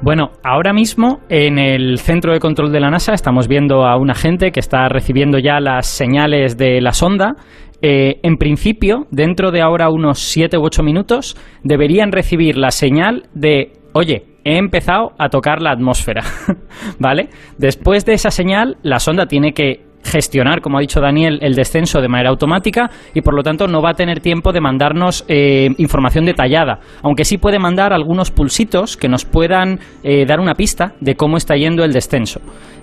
Bueno, 0.00 0.32
ahora 0.42 0.72
mismo 0.72 1.20
en 1.28 1.58
el 1.58 1.98
centro 1.98 2.32
de 2.32 2.40
control 2.40 2.72
de 2.72 2.80
la 2.80 2.90
NASA 2.90 3.12
estamos 3.12 3.46
viendo 3.46 3.86
a 3.86 3.96
un 3.96 4.10
agente 4.10 4.50
que 4.50 4.58
está 4.58 4.88
recibiendo 4.88 5.38
ya 5.38 5.60
las 5.60 5.86
señales 5.86 6.56
de 6.56 6.80
la 6.80 6.92
sonda. 6.92 7.36
Eh, 7.82 8.18
en 8.24 8.36
principio, 8.36 9.06
dentro 9.12 9.52
de 9.52 9.60
ahora 9.60 9.90
unos 9.90 10.18
7 10.18 10.58
u 10.58 10.64
8 10.64 10.82
minutos, 10.82 11.36
deberían 11.62 12.10
recibir 12.10 12.56
la 12.56 12.72
señal 12.72 13.28
de, 13.34 13.74
oye, 13.92 14.24
he 14.44 14.56
empezado 14.56 15.12
a 15.18 15.28
tocar 15.28 15.60
la 15.60 15.70
atmósfera, 15.70 16.22
¿vale? 16.98 17.28
Después 17.58 18.04
de 18.04 18.14
esa 18.14 18.30
señal, 18.30 18.76
la 18.82 18.98
sonda 18.98 19.26
tiene 19.26 19.52
que 19.52 19.92
gestionar, 20.04 20.60
como 20.60 20.78
ha 20.78 20.80
dicho 20.80 21.00
Daniel, 21.00 21.38
el 21.42 21.54
descenso 21.54 22.00
de 22.00 22.08
manera 22.08 22.30
automática 22.30 22.90
y 23.14 23.20
por 23.20 23.34
lo 23.34 23.42
tanto 23.42 23.68
no 23.68 23.82
va 23.82 23.90
a 23.90 23.94
tener 23.94 24.20
tiempo 24.20 24.52
de 24.52 24.60
mandarnos 24.60 25.24
eh, 25.28 25.68
información 25.78 26.24
detallada, 26.24 26.80
aunque 27.02 27.24
sí 27.24 27.38
puede 27.38 27.58
mandar 27.58 27.92
algunos 27.92 28.30
pulsitos 28.30 28.96
que 28.96 29.08
nos 29.08 29.24
puedan 29.24 29.78
eh, 30.02 30.26
dar 30.26 30.40
una 30.40 30.54
pista 30.54 30.94
de 31.00 31.14
cómo 31.14 31.36
está 31.36 31.56
yendo 31.56 31.84
el 31.84 31.92
descenso. 31.92 32.40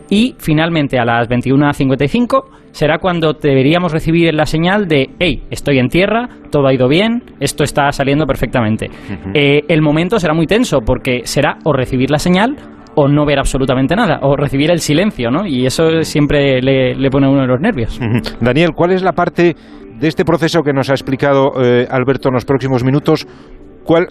Y 0.09 0.35
finalmente 0.39 0.97
a 0.97 1.05
las 1.05 1.27
21.55 1.29 2.43
será 2.71 2.97
cuando 2.97 3.33
deberíamos 3.33 3.91
recibir 3.91 4.33
la 4.33 4.45
señal 4.45 4.87
de, 4.87 5.09
hey, 5.19 5.43
estoy 5.49 5.79
en 5.79 5.89
tierra, 5.89 6.27
todo 6.51 6.67
ha 6.67 6.73
ido 6.73 6.87
bien, 6.87 7.23
esto 7.39 7.63
está 7.63 7.91
saliendo 7.91 8.25
perfectamente. 8.25 8.89
Eh, 9.33 9.61
el 9.67 9.81
momento 9.81 10.19
será 10.19 10.33
muy 10.33 10.47
tenso 10.47 10.79
porque 10.81 11.21
será 11.25 11.57
o 11.63 11.73
recibir 11.73 12.09
la 12.09 12.19
señal 12.19 12.55
o 12.95 13.07
no 13.07 13.25
ver 13.25 13.39
absolutamente 13.39 13.95
nada, 13.95 14.19
o 14.23 14.35
recibir 14.35 14.71
el 14.71 14.79
silencio, 14.79 15.31
¿no? 15.31 15.45
Y 15.45 15.65
eso 15.65 16.03
siempre 16.03 16.61
le, 16.61 17.09
pone 17.09 17.27
a 17.27 17.29
uno 17.29 17.41
de 17.41 17.47
los 17.47 17.61
nervios. 17.61 17.99
Daniel, 18.41 18.71
¿cuál 18.75 18.91
es 18.91 19.01
la 19.03 19.13
parte 19.13 19.55
de 19.99 20.07
este 20.07 20.25
proceso 20.25 20.63
que 20.63 20.73
nos 20.73 20.89
ha 20.89 20.93
explicado 20.93 21.51
eh, 21.63 21.87
Alberto 21.89 22.29
en 22.29 22.33
los 22.33 22.45
próximos 22.45 22.83
minutos? 22.83 23.25
¿Cuál, 23.83 24.07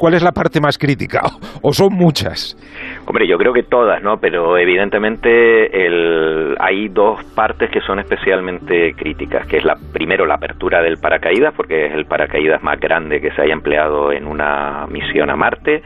¿Cuál 0.00 0.14
es 0.14 0.22
la 0.22 0.32
parte 0.32 0.62
más 0.62 0.78
crítica? 0.78 1.20
¿O 1.62 1.74
son 1.74 1.92
muchas? 1.92 2.56
Hombre, 3.04 3.26
yo 3.26 3.36
creo 3.36 3.52
que 3.52 3.64
todas, 3.64 4.02
¿no? 4.02 4.16
Pero 4.16 4.56
evidentemente 4.56 5.86
el, 5.86 6.56
hay 6.58 6.88
dos 6.88 7.22
partes 7.34 7.68
que 7.70 7.82
son 7.82 7.98
especialmente 7.98 8.94
críticas, 8.94 9.46
que 9.46 9.58
es 9.58 9.64
la 9.64 9.76
primero 9.92 10.24
la 10.24 10.36
apertura 10.36 10.80
del 10.80 10.96
paracaídas, 10.96 11.52
porque 11.54 11.84
es 11.84 11.92
el 11.92 12.06
paracaídas 12.06 12.62
más 12.62 12.80
grande 12.80 13.20
que 13.20 13.30
se 13.32 13.42
haya 13.42 13.52
empleado 13.52 14.10
en 14.10 14.26
una 14.26 14.86
misión 14.88 15.28
a 15.28 15.36
Marte, 15.36 15.82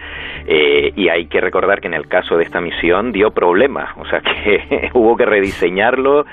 eh, 0.47 0.93
y 0.95 1.09
hay 1.09 1.27
que 1.27 1.41
recordar 1.41 1.81
que 1.81 1.89
en 1.89 1.95
el 1.95 2.07
caso 2.07 2.37
de 2.37 2.45
esta 2.45 2.61
misión 2.61 3.11
dio 3.11 3.33
problemas, 3.33 3.91
o 3.97 4.07
sea 4.07 4.21
que 4.45 4.91
hubo 4.93 5.17
que 5.17 5.25
rediseñarlo 5.25 6.25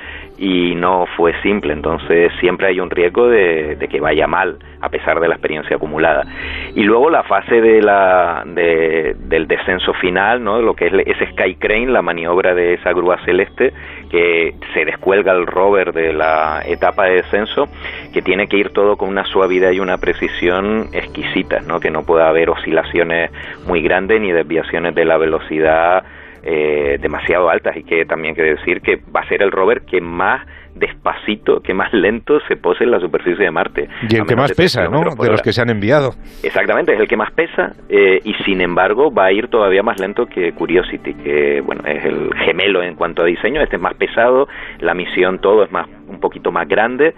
y 0.42 0.74
no 0.74 1.06
fue 1.16 1.40
simple, 1.44 1.72
entonces 1.72 2.32
siempre 2.40 2.66
hay 2.66 2.80
un 2.80 2.90
riesgo 2.90 3.28
de, 3.28 3.78
que 3.88 4.00
vaya 4.00 4.26
mal 4.26 4.58
a 4.82 4.90
pesar 4.90 5.20
de 5.20 5.28
la 5.28 5.36
experiencia 5.36 5.76
acumulada. 5.76 6.24
Y 6.74 6.82
luego 6.82 7.12
la 7.12 7.22
fase 7.22 7.62
de 7.62 7.80
la, 7.80 8.42
del 8.44 9.48
descenso 9.48 9.94
final, 9.94 10.44
¿no? 10.44 10.60
lo 10.60 10.74
que 10.74 10.88
es 10.88 10.94
ese 11.06 11.28
Sky 11.34 11.56
Crane, 11.60 11.92
la 11.92 12.02
maniobra 12.02 12.56
de 12.56 12.74
esa 12.74 12.92
grúa 12.92 13.20
celeste 13.24 13.72
que 14.10 14.56
se 14.74 14.84
descuelga 14.84 15.32
el 15.32 15.46
rover 15.46 15.94
de 15.94 16.12
la 16.12 16.64
etapa 16.66 17.06
de 17.06 17.18
descenso, 17.18 17.68
que 18.12 18.24
tiene 18.24 18.48
que 18.48 18.58
ir 18.58 18.72
todo 18.72 18.98
con 18.98 19.10
una 19.10 19.26
suavidad 19.26 19.70
y 19.70 19.80
una 19.80 20.00
precisión 20.00 20.88
exquisitas, 20.92 21.68
¿no? 21.68 21.80
que 21.80 21.92
no 21.92 22.04
pueda 22.04 22.28
haber 22.28 22.50
oscilaciones 22.50 23.30
muy 23.68 23.84
grandes 23.84 24.20
ni 24.20 24.32
desviaciones 24.32 24.96
de 24.96 25.06
la 25.06 25.18
velocidad 25.18 26.04
eh, 26.44 26.98
demasiado 27.02 27.50
altas 27.50 27.76
y 27.78 27.84
que 27.84 28.06
también 28.06 28.36
quiere 28.36 28.56
decir 28.56 28.82
que 28.82 28.98
va 29.16 29.22
a 29.22 29.28
ser 29.28 29.42
el 29.42 29.52
rover 29.52 29.82
que 29.82 30.02
más 30.02 30.46
despacito, 30.76 31.62
que 31.62 31.74
más 31.74 31.94
lento 31.94 32.40
se 32.48 32.56
pose 32.56 32.84
en 32.84 32.92
la 32.92 33.00
superficie 33.00 33.46
de 33.46 33.52
Marte. 33.52 33.90
Y 34.10 34.16
el 34.16 34.26
que 34.26 34.36
más 34.36 34.54
pesa, 34.54 34.88
¿no? 34.88 35.04
De 35.16 35.30
los 35.30 35.42
que 35.42 35.52
se 35.52 35.62
han 35.62 35.70
enviado. 35.70 36.12
Exactamente, 36.44 36.94
es 36.94 37.00
el 37.00 37.08
que 37.08 37.18
más 37.18 37.32
pesa 37.32 37.74
eh, 37.90 38.20
y 38.24 38.34
sin 38.46 38.62
embargo 38.62 39.14
va 39.14 39.26
a 39.26 39.32
ir 39.32 39.50
todavía 39.50 39.84
más 39.84 40.00
lento 40.00 40.26
que 40.26 40.54
Curiosity, 40.54 41.14
que 41.16 41.62
bueno, 41.62 41.84
es 41.86 42.04
el 42.06 42.34
gemelo 42.46 42.82
en 42.82 42.96
cuanto 42.96 43.24
a 43.24 43.26
diseño, 43.26 43.62
este 43.62 43.76
es 43.76 43.82
más 43.82 43.96
pesado, 43.96 44.48
la 44.80 44.94
misión 44.94 45.40
todo 45.40 45.64
es 45.64 45.72
más 45.72 45.88
un 46.08 46.20
poquito 46.20 46.52
más 46.52 46.68
grande 46.68 47.14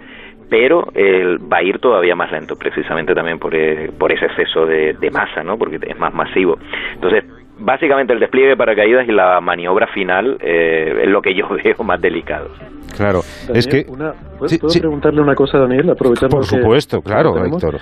pero 0.50 0.86
eh, 0.94 1.38
va 1.52 1.56
a 1.56 1.62
ir 1.62 1.78
todavía 1.78 2.14
más 2.14 2.30
lento, 2.30 2.54
precisamente 2.54 3.14
también 3.14 3.38
por, 3.38 3.54
eh, 3.54 3.90
por 3.98 4.12
ese 4.12 4.26
exceso 4.26 4.66
de, 4.66 4.92
de, 4.92 5.10
masa, 5.10 5.42
¿no? 5.42 5.56
porque 5.56 5.78
es 5.80 5.98
más 5.98 6.12
masivo. 6.12 6.58
Entonces, 6.92 7.24
básicamente 7.58 8.12
el 8.12 8.20
despliegue 8.20 8.50
de 8.50 8.56
paracaídas 8.56 9.08
y 9.08 9.12
la 9.12 9.40
maniobra 9.40 9.86
final 9.88 10.36
eh, 10.40 11.02
es 11.02 11.08
lo 11.08 11.20
que 11.22 11.34
yo 11.34 11.48
veo 11.64 11.76
más 11.84 12.00
delicado. 12.00 12.48
Claro, 12.96 13.20
es 13.52 13.66
que... 13.66 13.84
¿Puedo, 13.84 14.58
preguntarle 14.80 15.20
una 15.20 15.34
cosa, 15.34 15.58
Daniel? 15.58 15.90
Aprovechando 15.90 16.36
Por 16.36 16.44
supuesto, 16.44 17.00
claro, 17.02 17.44
Héctor. 17.44 17.80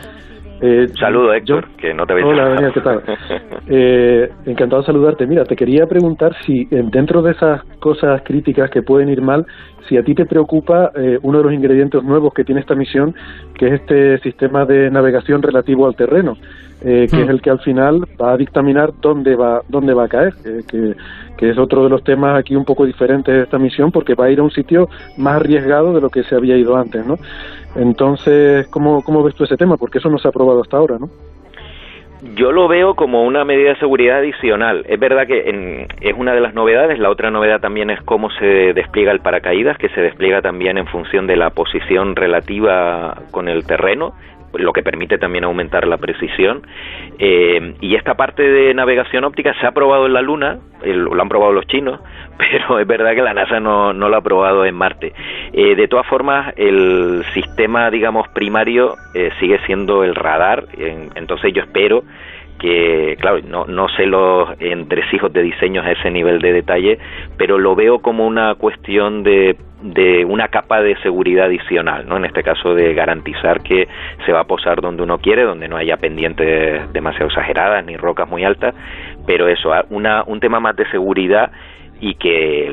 Eh, 0.64 0.86
Saludo, 0.96 1.34
Héctor, 1.34 1.66
que 1.76 1.92
no 1.92 2.06
te 2.06 2.12
había 2.12 2.24
Hola, 2.24 2.50
Daniel, 2.50 2.72
¿qué 2.72 2.80
tal? 2.80 3.02
eh, 3.66 4.28
encantado 4.46 4.82
de 4.82 4.86
saludarte. 4.86 5.26
Mira, 5.26 5.44
te 5.44 5.56
quería 5.56 5.86
preguntar 5.86 6.36
si 6.46 6.66
dentro 6.66 7.20
de 7.20 7.32
esas 7.32 7.64
cosas 7.80 8.22
críticas 8.24 8.70
que 8.70 8.80
pueden 8.80 9.08
ir 9.08 9.20
mal, 9.20 9.44
si 9.88 9.96
a 9.96 10.04
ti 10.04 10.14
te 10.14 10.24
preocupa 10.24 10.92
eh, 10.94 11.18
uno 11.22 11.38
de 11.38 11.44
los 11.44 11.52
ingredientes 11.52 12.04
nuevos 12.04 12.32
que 12.32 12.44
tiene 12.44 12.60
esta 12.60 12.76
misión, 12.76 13.12
que 13.58 13.66
es 13.66 13.80
este 13.80 14.18
sistema 14.18 14.64
de 14.64 14.88
navegación 14.88 15.42
relativo 15.42 15.84
al 15.88 15.96
terreno. 15.96 16.36
Eh, 16.84 17.06
que 17.08 17.20
es 17.20 17.26
hmm. 17.26 17.30
el 17.30 17.40
que 17.40 17.50
al 17.50 17.60
final 17.60 18.00
va 18.20 18.32
a 18.32 18.36
dictaminar 18.36 18.90
dónde 19.00 19.36
va 19.36 19.62
dónde 19.68 19.94
va 19.94 20.04
a 20.04 20.08
caer, 20.08 20.34
que, 20.68 20.94
que, 21.38 21.50
es 21.50 21.56
otro 21.56 21.84
de 21.84 21.88
los 21.88 22.02
temas 22.02 22.36
aquí 22.36 22.56
un 22.56 22.64
poco 22.64 22.84
diferentes 22.84 23.32
de 23.32 23.42
esta 23.42 23.56
misión, 23.56 23.92
porque 23.92 24.16
va 24.16 24.24
a 24.24 24.30
ir 24.30 24.40
a 24.40 24.42
un 24.42 24.50
sitio 24.50 24.88
más 25.16 25.36
arriesgado 25.36 25.92
de 25.92 26.00
lo 26.00 26.10
que 26.10 26.24
se 26.24 26.34
había 26.34 26.56
ido 26.56 26.76
antes, 26.76 27.06
¿no? 27.06 27.18
Entonces, 27.76 28.66
¿cómo, 28.66 29.02
cómo 29.02 29.22
ves 29.22 29.36
tú 29.36 29.44
ese 29.44 29.56
tema? 29.56 29.76
Porque 29.76 29.98
eso 29.98 30.08
no 30.08 30.18
se 30.18 30.26
ha 30.26 30.30
aprobado 30.30 30.60
hasta 30.60 30.76
ahora, 30.76 30.98
¿no? 30.98 31.08
Yo 32.34 32.52
lo 32.52 32.68
veo 32.68 32.94
como 32.94 33.24
una 33.24 33.44
medida 33.44 33.70
de 33.70 33.76
seguridad 33.76 34.18
adicional. 34.18 34.84
Es 34.88 34.98
verdad 34.98 35.26
que 35.26 35.88
es 36.00 36.14
una 36.16 36.32
de 36.34 36.40
las 36.40 36.54
novedades. 36.54 37.00
La 37.00 37.10
otra 37.10 37.32
novedad 37.32 37.60
también 37.60 37.90
es 37.90 38.00
cómo 38.02 38.30
se 38.30 38.72
despliega 38.74 39.10
el 39.10 39.18
paracaídas, 39.20 39.76
que 39.76 39.88
se 39.88 40.00
despliega 40.00 40.40
también 40.40 40.78
en 40.78 40.86
función 40.86 41.26
de 41.26 41.36
la 41.36 41.50
posición 41.50 42.14
relativa 42.14 43.22
con 43.32 43.48
el 43.48 43.66
terreno 43.66 44.14
lo 44.54 44.72
que 44.72 44.82
permite 44.82 45.18
también 45.18 45.44
aumentar 45.44 45.86
la 45.86 45.98
precisión. 45.98 46.66
Eh, 47.18 47.74
y 47.80 47.94
esta 47.94 48.14
parte 48.14 48.42
de 48.42 48.74
navegación 48.74 49.24
óptica 49.24 49.54
se 49.60 49.66
ha 49.66 49.72
probado 49.72 50.06
en 50.06 50.12
la 50.12 50.22
Luna, 50.22 50.58
lo 50.84 51.20
han 51.20 51.28
probado 51.28 51.52
los 51.52 51.66
chinos, 51.66 52.00
pero 52.38 52.78
es 52.78 52.86
verdad 52.86 53.14
que 53.14 53.22
la 53.22 53.34
NASA 53.34 53.60
no, 53.60 53.92
no 53.92 54.08
lo 54.08 54.16
ha 54.16 54.22
probado 54.22 54.64
en 54.64 54.74
Marte. 54.74 55.12
Eh, 55.52 55.74
de 55.74 55.88
todas 55.88 56.06
formas, 56.06 56.54
el 56.56 57.24
sistema, 57.34 57.90
digamos, 57.90 58.28
primario 58.28 58.96
eh, 59.14 59.30
sigue 59.40 59.58
siendo 59.66 60.04
el 60.04 60.14
radar, 60.14 60.64
entonces 61.14 61.52
yo 61.54 61.62
espero 61.62 62.04
que, 62.62 63.16
claro, 63.20 63.40
no, 63.42 63.66
no 63.66 63.88
sé 63.88 64.06
los 64.06 64.48
entresijos 64.60 65.32
de 65.32 65.42
diseños 65.42 65.84
a 65.84 65.90
ese 65.90 66.12
nivel 66.12 66.38
de 66.40 66.52
detalle, 66.52 66.96
pero 67.36 67.58
lo 67.58 67.74
veo 67.74 67.98
como 67.98 68.24
una 68.24 68.54
cuestión 68.54 69.24
de, 69.24 69.56
de 69.82 70.24
una 70.24 70.46
capa 70.46 70.80
de 70.80 70.96
seguridad 71.02 71.46
adicional, 71.46 72.06
¿no? 72.06 72.16
En 72.18 72.24
este 72.24 72.44
caso 72.44 72.76
de 72.76 72.94
garantizar 72.94 73.62
que 73.64 73.88
se 74.24 74.32
va 74.32 74.40
a 74.40 74.44
posar 74.44 74.80
donde 74.80 75.02
uno 75.02 75.18
quiere, 75.18 75.42
donde 75.42 75.66
no 75.66 75.76
haya 75.76 75.96
pendientes 75.96 76.92
demasiado 76.92 77.26
exageradas 77.26 77.84
ni 77.84 77.96
rocas 77.96 78.28
muy 78.28 78.44
altas, 78.44 78.76
pero 79.26 79.48
eso, 79.48 79.72
una, 79.90 80.22
un 80.24 80.38
tema 80.38 80.60
más 80.60 80.76
de 80.76 80.88
seguridad 80.92 81.50
y 82.00 82.14
que 82.14 82.68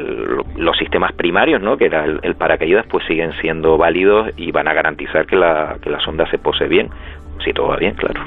los 0.55 0.75
sistemas 0.77 1.13
primarios, 1.13 1.62
¿no? 1.62 1.77
que 1.77 1.86
era 1.86 2.03
el, 2.03 2.36
paracaídas, 2.36 2.86
pues 2.88 3.05
siguen 3.05 3.31
siendo 3.41 3.77
válidos 3.77 4.31
y 4.38 4.51
van 4.51 4.67
a 4.67 4.74
garantizar 4.74 5.27
que 5.27 5.36
la, 5.36 5.77
que 5.84 5.91
la 5.91 6.00
sonda 6.00 6.27
se 6.31 6.39
pose 6.39 6.67
bien 6.67 6.89
si 7.43 7.51
todo 7.53 7.69
va 7.69 7.77
bien, 7.77 7.93
claro. 7.96 8.22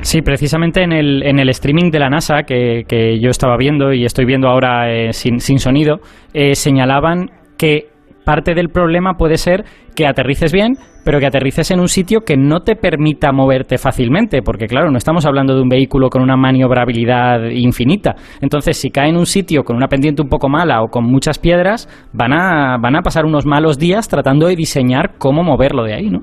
Sí, 0.00 0.22
precisamente 0.22 0.82
en 0.82 0.92
el, 0.92 1.22
en 1.22 1.38
el 1.38 1.48
streaming 1.50 1.90
de 1.90 1.98
la 1.98 2.08
NASA 2.08 2.42
que, 2.44 2.84
que 2.88 3.18
yo 3.20 3.30
estaba 3.30 3.56
viendo 3.56 3.92
y 3.92 4.04
estoy 4.04 4.24
viendo 4.24 4.48
ahora 4.48 4.90
eh, 4.90 5.12
sin, 5.12 5.40
sin, 5.40 5.58
sonido, 5.58 5.98
eh, 6.32 6.54
señalaban 6.54 7.30
que 7.58 7.88
parte 8.24 8.54
del 8.54 8.68
problema 8.68 9.14
puede 9.14 9.38
ser 9.38 9.64
que 9.96 10.06
aterrices 10.06 10.52
bien, 10.52 10.74
pero 11.04 11.18
que 11.18 11.26
aterrices 11.26 11.70
en 11.70 11.80
un 11.80 11.88
sitio 11.88 12.20
que 12.20 12.36
no 12.36 12.60
te 12.60 12.76
permita 12.76 13.32
moverte 13.32 13.78
fácilmente, 13.78 14.42
porque 14.42 14.66
claro, 14.66 14.90
no 14.90 14.98
estamos 14.98 15.24
hablando 15.24 15.54
de 15.54 15.62
un 15.62 15.68
vehículo 15.68 16.10
con 16.10 16.22
una 16.22 16.36
maniobrabilidad 16.36 17.48
infinita. 17.50 18.14
Entonces, 18.42 18.76
si 18.76 18.90
cae 18.90 19.08
en 19.08 19.16
un 19.16 19.24
sitio 19.24 19.64
con 19.64 19.76
una 19.76 19.88
pendiente 19.88 20.20
un 20.20 20.28
poco 20.28 20.50
mala 20.50 20.82
o 20.82 20.88
con 20.88 21.04
muchas 21.04 21.38
piedras, 21.38 21.88
van 22.12 22.34
a, 22.34 22.76
van 22.76 22.96
a 22.96 23.00
pasar 23.00 23.24
unos 23.24 23.46
malos 23.46 23.78
días 23.78 24.08
tratando 24.08 24.46
de 24.46 24.56
diseñar 24.56 25.14
cómo 25.18 25.42
moverlo 25.42 25.84
de 25.84 25.94
ahí, 25.94 26.10
¿no? 26.10 26.20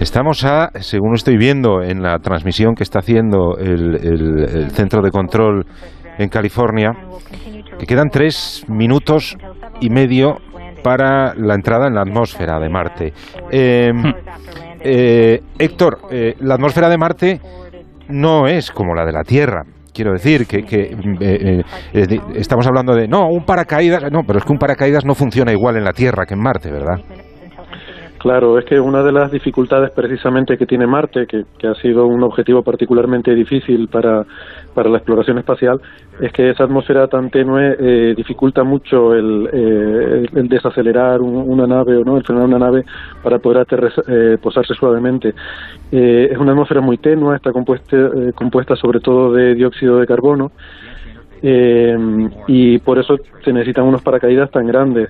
Estamos 0.00 0.44
a, 0.44 0.70
según 0.80 1.14
estoy 1.14 1.36
viendo 1.36 1.82
en 1.82 2.02
la 2.02 2.18
transmisión 2.18 2.74
que 2.74 2.84
está 2.84 3.00
haciendo 3.00 3.56
el, 3.58 4.70
centro 4.70 5.02
de 5.02 5.10
control 5.10 5.66
en 6.18 6.28
California, 6.28 6.92
que 7.78 7.86
quedan 7.86 8.08
tres 8.08 8.64
minutos 8.68 9.36
y 9.80 9.90
medio 9.90 10.36
para 10.82 11.34
la 11.34 11.54
entrada 11.54 11.88
en 11.88 11.94
la 11.94 12.02
atmósfera 12.02 12.60
de 12.60 12.68
Marte. 12.68 13.12
Em, 13.50 13.96
hmm. 13.96 14.14
eh, 14.80 15.40
Héctor, 15.58 15.98
eh, 16.10 16.34
la 16.40 16.54
atmósfera 16.54 16.88
de 16.88 16.96
Marte 16.96 17.40
no 18.08 18.46
es 18.46 18.70
como 18.70 18.94
la 18.94 19.04
de 19.04 19.12
la 19.12 19.24
Tierra. 19.24 19.64
Quiero 19.92 20.12
decir 20.12 20.46
que, 20.46 20.64
eh, 21.20 21.62
estamos 22.36 22.68
hablando 22.68 22.94
de, 22.94 23.08
no, 23.08 23.26
un 23.28 23.44
paracaídas, 23.44 24.12
no, 24.12 24.22
pero 24.24 24.38
es 24.38 24.44
que 24.44 24.52
un 24.52 24.58
paracaídas 24.58 25.04
no 25.04 25.16
funciona 25.16 25.50
igual 25.50 25.76
en 25.76 25.82
la 25.82 25.92
Tierra 25.92 26.24
que 26.24 26.34
en 26.34 26.40
Marte, 26.40 26.70
¿verdad? 26.70 27.00
Claro, 28.18 28.58
es 28.58 28.64
que 28.64 28.80
una 28.80 29.04
de 29.04 29.12
las 29.12 29.30
dificultades 29.30 29.92
precisamente 29.92 30.58
que 30.58 30.66
tiene 30.66 30.88
Marte, 30.88 31.26
que, 31.26 31.44
ha 31.68 31.74
sido 31.76 32.06
un 32.06 32.24
objetivo 32.24 32.62
particularmente 32.62 33.32
difícil 33.32 33.86
para, 33.86 34.26
para, 34.74 34.90
la 34.90 34.98
exploración 34.98 35.38
espacial, 35.38 35.80
es 36.20 36.32
que 36.32 36.50
esa 36.50 36.64
atmósfera 36.64 37.06
tan 37.06 37.30
tenue 37.30 37.76
eh, 37.78 38.14
dificulta 38.16 38.64
mucho 38.64 39.14
el, 39.14 39.48
eh, 39.52 40.26
el 40.34 40.48
desacelerar 40.48 41.20
una 41.20 41.68
nave 41.68 41.96
o 41.96 42.04
no, 42.04 42.16
el 42.16 42.24
frenar 42.24 42.46
una 42.46 42.58
nave 42.58 42.84
para 43.22 43.38
poder 43.38 43.64
eh, 44.08 44.36
posarse 44.42 44.74
suavemente. 44.74 45.32
es 45.92 46.36
una 46.38 46.50
atmósfera 46.50 46.80
muy 46.80 46.98
tenue, 46.98 47.36
está 47.36 47.52
compuesta, 47.52 47.96
compuesta 48.34 48.74
sobre 48.74 48.98
todo 48.98 49.32
de 49.32 49.54
dióxido 49.54 49.98
de 49.98 50.06
carbono 50.06 50.50
y 51.40 52.78
por 52.78 52.98
eso 52.98 53.16
se 53.44 53.52
necesitan 53.52 53.84
unos 53.84 54.02
paracaídas 54.02 54.50
tan 54.50 54.66
grandes. 54.66 55.08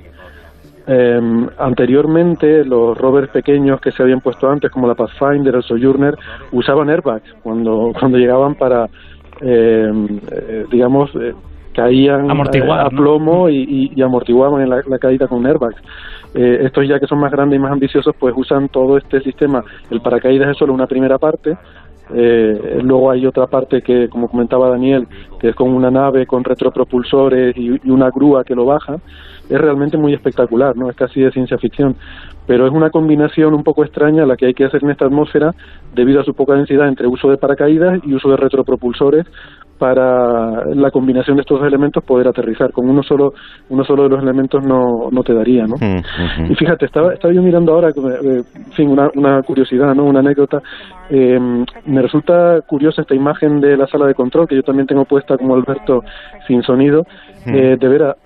Anteriormente, 1.58 2.64
los 2.64 2.96
rovers 2.96 3.28
pequeños 3.28 3.80
que 3.80 3.92
se 3.92 4.02
habían 4.02 4.20
puesto 4.20 4.48
antes, 4.48 4.70
como 4.70 4.88
la 4.88 4.94
Pathfinder, 4.94 5.54
el 5.54 5.62
Sojourner, 5.62 6.16
usaban 6.52 6.88
airbags 6.88 7.30
cuando, 7.42 7.92
cuando 7.98 8.18
llegaban 8.18 8.54
para, 8.54 8.88
digamos, 10.70 11.10
caían 11.78 12.28
a 12.28 12.90
plomo 12.90 13.48
y, 13.48 14.02
amortiguaban 14.02 14.62
en 14.62 14.70
la, 14.70 14.98
caída 14.98 15.28
con 15.28 15.46
airbags. 15.46 15.80
Eh, 16.34 16.58
estos 16.62 16.86
ya 16.88 16.98
que 16.98 17.06
son 17.06 17.20
más 17.20 17.30
grandes 17.30 17.56
y 17.56 17.62
más 17.62 17.70
ambiciosos, 17.70 18.14
pues 18.18 18.34
usan 18.36 18.68
todo 18.68 18.98
este 18.98 19.20
sistema. 19.20 19.62
El 19.88 20.00
paracaídas 20.00 20.50
es 20.50 20.56
solo 20.56 20.74
una 20.74 20.88
primera 20.88 21.18
parte. 21.18 21.56
Eh, 22.12 22.80
luego 22.82 23.10
hay 23.12 23.26
otra 23.26 23.46
parte 23.46 23.80
que, 23.82 24.08
como 24.08 24.28
comentaba 24.28 24.70
Daniel, 24.70 25.06
que 25.38 25.50
es 25.50 25.54
con 25.54 25.68
una 25.68 25.90
nave 25.90 26.26
con 26.26 26.42
retropropulsores 26.42 27.56
y, 27.56 27.78
y 27.84 27.90
una 27.90 28.10
grúa 28.10 28.42
que 28.42 28.56
lo 28.56 28.64
baja. 28.64 28.96
Es 29.48 29.58
realmente 29.60 29.96
muy 29.96 30.14
espectacular, 30.14 30.76
¿no? 30.76 30.90
Es 30.90 30.96
casi 30.96 31.20
de 31.20 31.30
ciencia 31.30 31.58
ficción 31.58 31.96
pero 32.48 32.66
es 32.66 32.72
una 32.72 32.88
combinación 32.88 33.54
un 33.54 33.62
poco 33.62 33.84
extraña 33.84 34.24
la 34.24 34.34
que 34.34 34.46
hay 34.46 34.54
que 34.54 34.64
hacer 34.64 34.82
en 34.82 34.90
esta 34.90 35.04
atmósfera 35.04 35.52
debido 35.94 36.20
a 36.22 36.24
su 36.24 36.32
poca 36.32 36.54
densidad 36.54 36.88
entre 36.88 37.06
uso 37.06 37.28
de 37.28 37.36
paracaídas 37.36 38.00
y 38.04 38.14
uso 38.14 38.30
de 38.30 38.38
retropropulsores 38.38 39.26
para 39.78 40.64
la 40.74 40.90
combinación 40.90 41.36
de 41.36 41.42
estos 41.42 41.60
dos 41.60 41.68
elementos 41.68 42.02
poder 42.02 42.26
aterrizar. 42.26 42.72
Con 42.72 42.88
uno 42.88 43.02
solo, 43.02 43.34
uno 43.68 43.84
solo 43.84 44.04
de 44.04 44.08
los 44.08 44.22
elementos 44.22 44.64
no, 44.64 45.10
no 45.12 45.22
te 45.22 45.34
daría, 45.34 45.66
¿no? 45.66 45.76
Mm, 45.76 46.50
y 46.50 46.54
fíjate, 46.56 46.86
estaba, 46.86 47.12
estaba 47.12 47.32
yo 47.32 47.42
mirando 47.42 47.74
ahora, 47.74 47.90
eh, 47.90 48.42
en 48.56 48.72
fin, 48.72 48.88
una, 48.88 49.10
una 49.14 49.42
curiosidad, 49.42 49.94
¿no? 49.94 50.04
Una 50.04 50.20
anécdota. 50.20 50.60
Eh, 51.10 51.38
me 51.84 52.02
resulta 52.02 52.62
curiosa 52.62 53.02
esta 53.02 53.14
imagen 53.14 53.60
de 53.60 53.76
la 53.76 53.86
sala 53.86 54.06
de 54.06 54.14
control, 54.14 54.48
que 54.48 54.56
yo 54.56 54.62
también 54.62 54.86
tengo 54.86 55.04
puesta 55.04 55.36
como 55.36 55.54
Alberto 55.54 56.02
sin 56.46 56.62
sonido. 56.62 57.02
Mm. 57.46 57.54
Eh, 57.54 57.76
de 57.78 57.88
ver 57.88 58.16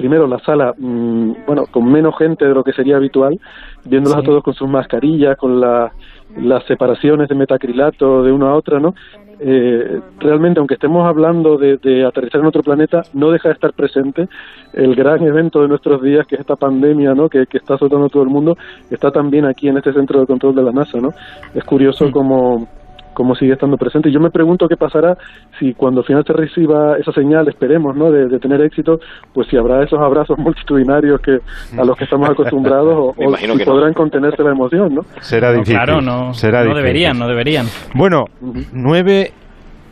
primero 0.00 0.26
la 0.26 0.38
sala, 0.38 0.72
mm, 0.78 1.44
bueno, 1.46 1.64
con 1.70 1.84
menos 1.92 2.16
gente 2.16 2.46
de 2.46 2.54
lo 2.54 2.64
que 2.64 2.72
sería 2.72 2.96
habitual, 2.96 3.38
viéndolos 3.84 4.18
a 4.18 4.22
todos 4.22 4.42
con 4.42 4.54
sus 4.54 4.66
mascarillas, 4.66 5.36
con 5.36 5.60
las 5.60 6.64
separaciones 6.66 7.28
de 7.28 7.34
metacrilato 7.34 8.22
de 8.22 8.32
una 8.32 8.48
a 8.50 8.54
otra, 8.54 8.80
¿no? 8.80 8.94
eh, 9.42 10.00
realmente, 10.18 10.60
aunque 10.60 10.74
estemos 10.74 11.08
hablando 11.08 11.56
de, 11.56 12.04
aterrizar 12.06 12.42
en 12.42 12.46
otro 12.46 12.62
planeta, 12.62 13.02
no 13.14 13.30
deja 13.30 13.48
de 13.48 13.54
estar 13.54 13.72
presente 13.72 14.28
el 14.74 14.94
gran 14.94 15.22
evento 15.22 15.62
de 15.62 15.68
nuestros 15.68 16.02
días, 16.02 16.26
que 16.26 16.34
es 16.34 16.42
esta 16.42 16.56
pandemia 16.56 17.14
¿no? 17.14 17.28
que, 17.28 17.46
está 17.50 17.74
azotando 17.74 18.08
todo 18.10 18.22
el 18.22 18.28
mundo, 18.28 18.56
está 18.90 19.10
también 19.10 19.46
aquí 19.46 19.68
en 19.68 19.78
este 19.78 19.94
centro 19.94 20.20
de 20.20 20.26
control 20.26 20.54
de 20.54 20.62
la 20.62 20.72
NASA. 20.72 20.98
¿no? 20.98 21.08
Es 21.54 21.64
curioso 21.64 22.08
mm. 22.08 22.10
cómo, 22.10 22.68
cómo 23.14 23.34
sigue 23.34 23.52
estando 23.52 23.76
presente. 23.76 24.08
Y 24.08 24.12
yo 24.12 24.20
me 24.20 24.30
pregunto 24.30 24.68
qué 24.68 24.76
pasará 24.76 25.16
si 25.58 25.74
cuando 25.74 26.00
al 26.00 26.06
final 26.06 26.24
se 26.26 26.32
reciba 26.32 26.96
esa 26.98 27.12
señal, 27.12 27.48
esperemos, 27.48 27.96
¿no? 27.96 28.10
De, 28.10 28.38
tener 28.40 28.62
éxito, 28.62 29.00
pues 29.34 29.48
si 29.48 29.56
habrá 29.56 29.82
esos 29.84 29.98
abrazos 30.00 30.38
multitudinarios 30.38 31.20
que 31.20 31.38
a 31.78 31.84
los 31.84 31.96
que 31.96 32.04
estamos 32.04 32.28
acostumbrados 32.30 33.14
o, 33.16 33.36
si 33.36 33.64
podrán 33.64 33.92
contenerse 33.92 34.42
la 34.42 34.52
emoción, 34.52 34.94
¿no? 34.94 35.02
Será 35.20 35.52
difícil. 35.52 35.74
Claro, 35.74 36.00
no, 36.00 36.32
Será 36.34 36.64
no 36.64 36.74
deberían, 36.74 37.18
no 37.18 37.28
deberían. 37.28 37.66
Bueno, 37.94 38.24
nueve 38.72 39.32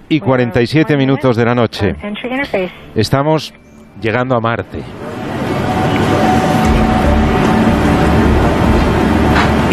y 0.09 0.21
47 0.21 0.97
minutos 0.97 1.37
de 1.37 1.45
la 1.45 1.55
noche. 1.55 1.95
Estamos 2.95 3.53
llegando 4.01 4.35
a 4.37 4.41
Marte. 4.41 4.83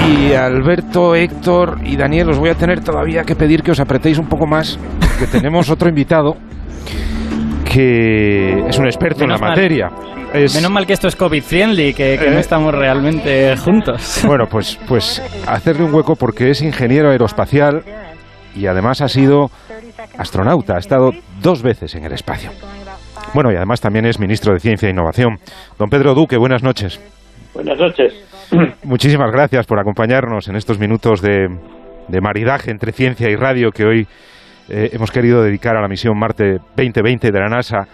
Y 0.07 0.33
Alberto, 0.33 1.15
Héctor 1.15 1.79
y 1.83 1.95
Daniel, 1.95 2.29
os 2.29 2.37
voy 2.37 2.49
a 2.49 2.55
tener 2.55 2.83
todavía 2.83 3.23
que 3.23 3.35
pedir 3.35 3.63
que 3.63 3.71
os 3.71 3.79
apretéis 3.79 4.17
un 4.17 4.27
poco 4.27 4.45
más, 4.45 4.77
porque 4.99 5.25
tenemos 5.27 5.69
otro 5.69 5.89
invitado 5.89 6.35
que 7.71 8.67
es 8.67 8.77
un 8.77 8.85
experto 8.85 9.23
en 9.23 9.31
la 9.31 9.37
materia. 9.37 9.89
Menos 10.33 10.69
mal 10.69 10.85
que 10.85 10.93
esto 10.93 11.07
es 11.07 11.15
COVID-friendly, 11.15 11.93
que, 11.93 12.17
no 12.17 12.37
¿Eh? 12.37 12.39
estamos 12.39 12.73
realmente 12.73 13.55
juntos. 13.57 14.21
Bueno, 14.25 14.47
pues, 14.47 14.77
pues 14.87 15.21
hacerle 15.47 15.83
un 15.83 15.93
hueco 15.93 16.15
porque 16.15 16.51
es 16.51 16.61
ingeniero 16.61 17.09
aeroespacial 17.09 17.83
y 18.55 18.67
además 18.67 19.01
ha 19.01 19.07
sido 19.07 19.49
astronauta, 20.17 20.75
ha 20.75 20.79
estado 20.79 21.11
dos 21.41 21.63
veces 21.63 21.95
en 21.95 22.05
el 22.05 22.13
espacio. 22.13 22.51
Bueno, 23.33 23.51
y 23.51 23.55
además 23.55 23.81
también 23.81 24.05
es 24.05 24.19
ministro 24.19 24.53
de 24.53 24.59
Ciencia 24.59 24.87
e 24.87 24.91
Innovación. 24.91 25.39
Don 25.79 25.89
Pedro 25.89 26.13
Duque, 26.13 26.37
buenas 26.37 26.63
noches. 26.63 26.99
Buenas 27.53 27.77
noches. 27.77 28.13
Muchísimas 28.83 29.31
gracias 29.31 29.65
por 29.65 29.79
acompañarnos 29.79 30.47
en 30.47 30.55
estos 30.55 30.79
minutos 30.79 31.21
de, 31.21 31.49
maridaje 32.21 32.71
entre 32.71 32.91
ciencia 32.91 33.29
y 33.29 33.35
radio 33.35 33.71
que 33.71 33.85
hoy 33.85 34.07
eh, 34.69 34.89
hemos 34.93 35.11
querido 35.11 35.43
dedicar 35.43 35.75
a 35.75 35.81
la 35.81 35.87
misión 35.87 36.17
Marte 36.17 36.59
2020 36.75 37.31
de 37.31 37.39
la 37.39 37.47
NASA 37.47 37.87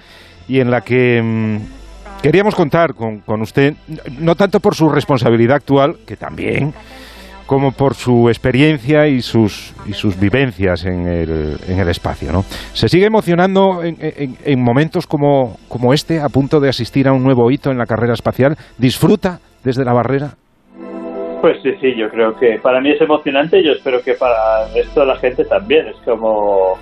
y 0.47 0.59
en 0.59 0.69
la 0.69 0.81
que 0.81 1.21
mm, 1.21 2.21
queríamos 2.21 2.55
contar 2.55 2.93
con, 2.93 3.19
con 3.19 3.41
usted, 3.41 3.73
no 4.19 4.35
tanto 4.35 4.59
por 4.59 4.75
su 4.75 4.89
responsabilidad 4.89 5.57
actual, 5.57 5.97
que 6.05 6.17
también, 6.17 6.73
como 7.45 7.71
por 7.71 7.95
su 7.95 8.29
experiencia 8.29 9.07
y 9.07 9.21
sus, 9.21 9.73
y 9.85 9.93
sus 9.93 10.19
vivencias 10.19 10.85
en 10.85 11.07
el, 11.07 11.57
en 11.67 11.79
el 11.79 11.89
espacio. 11.89 12.31
¿no? 12.31 12.43
¿Se 12.73 12.87
sigue 12.89 13.05
emocionando 13.05 13.83
en, 13.83 13.97
en, 13.99 14.63
momentos 14.63 15.07
como, 15.07 15.57
como 15.67 15.93
este, 15.93 16.19
a 16.19 16.29
punto 16.29 16.59
de 16.59 16.69
asistir 16.69 17.07
a 17.07 17.13
un 17.13 17.23
nuevo 17.23 17.49
hito 17.51 17.71
en 17.71 17.77
la 17.77 17.85
carrera 17.85 18.13
espacial? 18.13 18.57
¿Disfruta 18.77 19.39
desde 19.63 19.85
la 19.85 19.93
barrera? 19.93 20.35
Pues 21.41 21.57
sí, 21.63 21.73
sí, 21.81 21.95
yo 21.95 22.07
creo 22.09 22.35
que 22.35 22.59
para 22.59 22.79
mí 22.79 22.91
es 22.91 23.01
emocionante 23.01 23.59
y 23.59 23.63
yo 23.63 23.71
espero 23.71 24.03
que 24.03 24.13
para 24.13 24.67
el 24.67 24.75
resto 24.75 24.99
de 24.99 25.05
la 25.07 25.17
gente 25.17 25.43
también. 25.43 25.87
Es 25.87 25.95
como, 26.05 26.77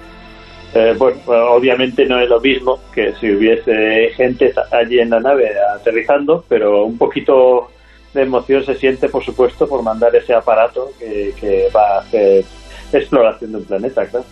eh, 0.74 0.94
bueno, 0.98 1.22
obviamente 1.28 2.06
no 2.06 2.20
es 2.20 2.28
lo 2.28 2.42
mismo 2.42 2.78
que 2.94 3.14
si 3.16 3.32
hubiese 3.32 4.12
gente 4.18 4.54
allí 4.72 5.00
en 5.00 5.12
la 5.12 5.22
nave 5.22 5.50
aterrizando, 5.76 6.44
pero 6.50 6.84
un 6.84 6.98
poquito 6.98 7.70
de 8.14 8.24
emoción 8.24 8.66
se 8.66 8.76
siente, 8.76 9.08
por 9.08 9.24
supuesto, 9.24 9.66
por 9.66 9.82
mandar 9.82 10.14
ese 10.16 10.34
aparato 10.34 10.92
que, 11.00 11.70
va 11.74 11.96
a 11.96 12.00
hacer 12.00 12.44
exploración 12.98 13.52
de 13.52 13.58
un 13.58 13.66
planeta, 13.66 14.06
claro. 14.06 14.26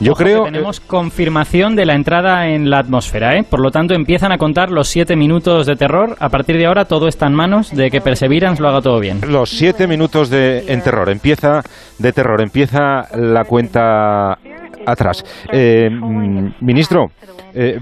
Yo 0.00 0.14
creo 0.14 0.44
que 0.44 0.50
tenemos 0.52 0.80
confirmación 0.80 1.76
de 1.76 1.84
la 1.84 1.94
entrada 1.94 2.48
en 2.48 2.70
la 2.70 2.78
atmósfera, 2.78 3.36
¿eh? 3.36 3.44
Por 3.48 3.60
lo 3.60 3.70
tanto, 3.70 3.94
empiezan 3.94 4.32
a 4.32 4.38
contar 4.38 4.70
los 4.70 4.88
siete 4.88 5.16
minutos 5.16 5.66
de 5.66 5.76
terror. 5.76 6.16
A 6.18 6.28
partir 6.30 6.56
de 6.56 6.66
ahora, 6.66 6.86
todo 6.86 7.08
está 7.08 7.26
en 7.26 7.34
manos 7.34 7.74
de 7.74 7.90
que 7.90 8.00
Perseverance 8.00 8.62
lo 8.62 8.68
haga 8.68 8.80
todo 8.80 9.00
bien. 9.00 9.20
Los 9.28 9.50
siete 9.50 9.86
minutos 9.86 10.30
de 10.30 10.64
en 10.68 10.82
terror. 10.82 11.10
Empieza 11.10 11.62
de 11.98 12.12
terror. 12.12 12.40
Empieza 12.40 13.04
la 13.14 13.44
cuenta 13.44 14.38
atrás. 14.86 15.24
Eh, 15.52 15.90
mm, 15.90 16.64
ministro, 16.64 17.08
eh, 17.54 17.78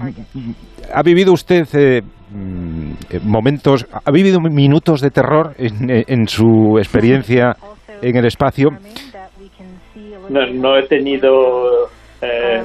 ¿ha 0.93 1.01
vivido 1.03 1.31
usted 1.31 1.65
eh, 1.73 2.01
Mm, 2.29 2.91
momentos, 3.23 3.85
ha 4.03 4.11
vivido 4.11 4.41
minutos 4.41 4.99
de 4.99 5.11
terror 5.11 5.53
en, 5.57 6.27
su 6.27 6.77
experiencia 6.77 7.55
en 8.01 8.17
el 8.17 8.25
espacio. 8.25 8.69
No, 10.29 10.77
he 10.77 10.83
tenido, 10.83 11.89
eh, 12.21 12.63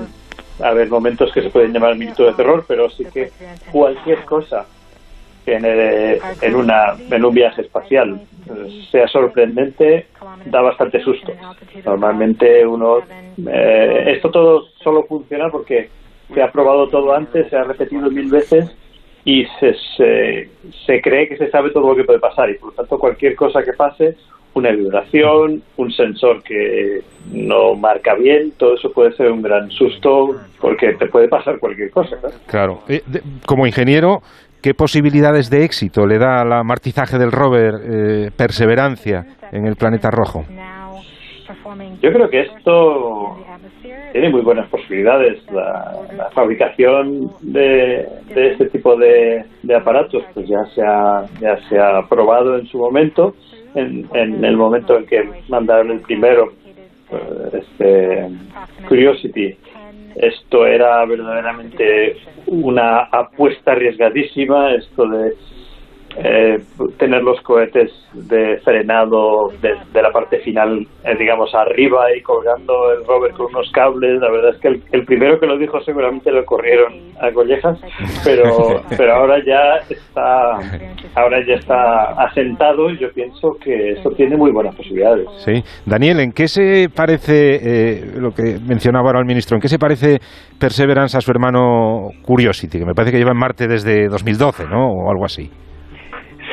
a 0.62 0.72
ver, 0.72 0.88
momentos 0.88 1.32
que 1.32 1.42
se 1.42 1.50
pueden 1.50 1.72
llamar 1.72 1.96
minutos 1.96 2.26
de 2.26 2.34
terror, 2.34 2.64
pero 2.66 2.90
sí 2.90 3.04
que 3.12 3.30
cualquier 3.70 4.24
cosa 4.24 4.66
en, 5.46 5.64
en, 5.64 6.54
una, 6.54 6.94
en 7.10 7.24
un 7.24 7.34
viaje 7.34 7.62
espacial 7.62 8.20
sea 8.90 9.08
sorprendente 9.08 10.06
da 10.46 10.60
bastante 10.60 11.00
susto. 11.00 11.32
Normalmente 11.84 12.66
uno, 12.66 12.98
eh, 13.46 14.04
esto 14.06 14.30
todo 14.30 14.68
solo 14.82 15.04
funciona 15.04 15.48
porque 15.50 15.90
se 16.32 16.42
ha 16.42 16.50
probado 16.50 16.88
todo 16.88 17.12
antes, 17.14 17.48
se 17.48 17.56
ha 17.56 17.64
repetido 17.64 18.10
mil 18.10 18.30
veces 18.30 18.70
y 19.24 19.46
se, 19.60 19.74
se, 20.86 21.00
cree 21.00 21.28
que 21.28 21.36
se 21.36 21.50
sabe 21.50 21.70
todo 21.70 21.88
lo 21.88 21.96
que 21.96 22.04
puede 22.04 22.18
pasar 22.18 22.50
y 22.50 22.54
por 22.54 22.70
lo 22.70 22.74
tanto 22.74 22.98
cualquier 22.98 23.36
cosa 23.36 23.62
que 23.62 23.72
pase, 23.72 24.16
una 24.54 24.70
vibración, 24.70 25.62
un 25.76 25.92
sensor 25.92 26.42
que 26.42 27.00
no 27.32 27.74
marca 27.74 28.14
bien, 28.14 28.52
todo 28.58 28.74
eso 28.74 28.92
puede 28.92 29.12
ser 29.12 29.30
un 29.30 29.42
gran 29.42 29.70
susto 29.70 30.36
porque 30.60 30.92
te 30.94 31.06
puede 31.06 31.28
pasar 31.28 31.58
cualquier 31.58 31.90
cosa. 31.90 32.16
Claro, 32.46 32.80
eh, 32.88 33.02
como 33.46 33.66
ingeniero, 33.66 34.20
¿qué 34.60 34.74
posibilidades 34.74 35.48
de 35.50 35.64
éxito 35.64 36.06
le 36.06 36.18
da 36.18 36.42
al 36.42 36.52
amartizaje 36.52 37.18
del 37.18 37.32
rover 37.32 37.74
eh, 37.84 38.30
Perseverancia 38.36 39.24
en 39.50 39.66
el 39.66 39.76
planeta 39.76 40.10
rojo? 40.10 40.44
Yo 42.02 42.12
creo 42.12 42.28
que 42.28 42.40
esto 42.40 43.36
tiene 44.12 44.30
muy 44.30 44.42
buenas 44.42 44.68
posibilidades. 44.68 45.42
La, 45.50 46.28
fabricación 46.34 47.30
de, 47.40 48.06
este 48.34 48.66
tipo 48.66 48.96
de, 48.96 49.44
aparatos 49.74 50.22
pues 50.34 50.48
ya 50.48 50.64
se 50.74 50.82
ha, 50.82 51.24
ya 51.40 51.56
se 51.68 51.78
ha 51.78 52.02
probado 52.08 52.58
en 52.58 52.66
su 52.66 52.78
momento, 52.78 53.34
en, 53.74 54.44
el 54.44 54.56
momento 54.56 54.96
en 54.96 55.06
que 55.06 55.28
mandaron 55.48 55.90
el 55.90 56.00
primero, 56.00 56.52
pues, 57.08 57.54
este 57.54 58.28
Curiosity. 58.88 59.56
Esto 60.16 60.66
era 60.66 61.04
verdaderamente 61.06 62.16
una 62.46 63.04
apuesta 63.04 63.72
arriesgadísima, 63.72 64.74
esto 64.74 65.08
de 65.08 65.34
eh, 66.16 66.58
tener 66.98 67.22
los 67.22 67.40
cohetes 67.40 67.90
de 68.12 68.58
frenado 68.64 69.48
de, 69.60 70.02
la 70.02 70.10
parte 70.10 70.40
final, 70.40 70.86
eh, 71.04 71.16
digamos, 71.18 71.54
arriba 71.54 72.14
y 72.14 72.20
colgando 72.20 72.92
el 72.92 73.06
rover 73.06 73.32
con 73.32 73.46
unos 73.46 73.70
cables. 73.72 74.20
La 74.20 74.30
verdad 74.30 74.54
es 74.54 74.60
que 74.60 74.68
el, 74.68 75.04
primero 75.04 75.38
que 75.40 75.46
lo 75.46 75.56
dijo 75.58 75.80
seguramente 75.80 76.30
lo 76.30 76.44
corrieron 76.44 77.12
a 77.20 77.32
collejas, 77.32 77.80
pero, 78.24 78.82
pero 78.96 79.14
ahora 79.14 79.38
ya 79.44 79.76
está 79.88 80.58
ahora 81.14 81.38
ya 81.46 81.54
está 81.54 82.12
asentado 82.24 82.90
y 82.90 82.98
yo 82.98 83.08
pienso 83.12 83.56
que 83.62 83.92
esto 83.92 84.10
tiene 84.10 84.36
muy 84.36 84.50
buenas 84.52 84.74
posibilidades. 84.74 85.26
Sí. 85.44 85.62
Daniel, 85.86 86.20
¿en 86.20 86.32
qué 86.32 86.48
se 86.48 86.88
parece, 86.94 87.56
eh, 87.62 88.04
lo 88.16 88.30
que 88.32 88.58
mencionaba 88.66 89.08
ahora 89.08 89.20
el 89.20 89.26
ministro, 89.26 89.56
en 89.56 89.60
qué 89.60 89.68
se 89.68 89.78
parece 89.78 90.18
Perseverance 90.58 91.16
a 91.16 91.20
su 91.20 91.30
hermano 91.30 92.10
Curiosity, 92.22 92.78
que 92.78 92.86
me 92.86 92.94
parece 92.94 93.12
que 93.12 93.18
lleva 93.18 93.32
en 93.32 93.38
Marte 93.38 93.66
desde 93.66 94.08
2012, 94.08 94.66
¿no? 94.68 94.88
O 94.88 95.10
algo 95.10 95.24
así. 95.24 95.50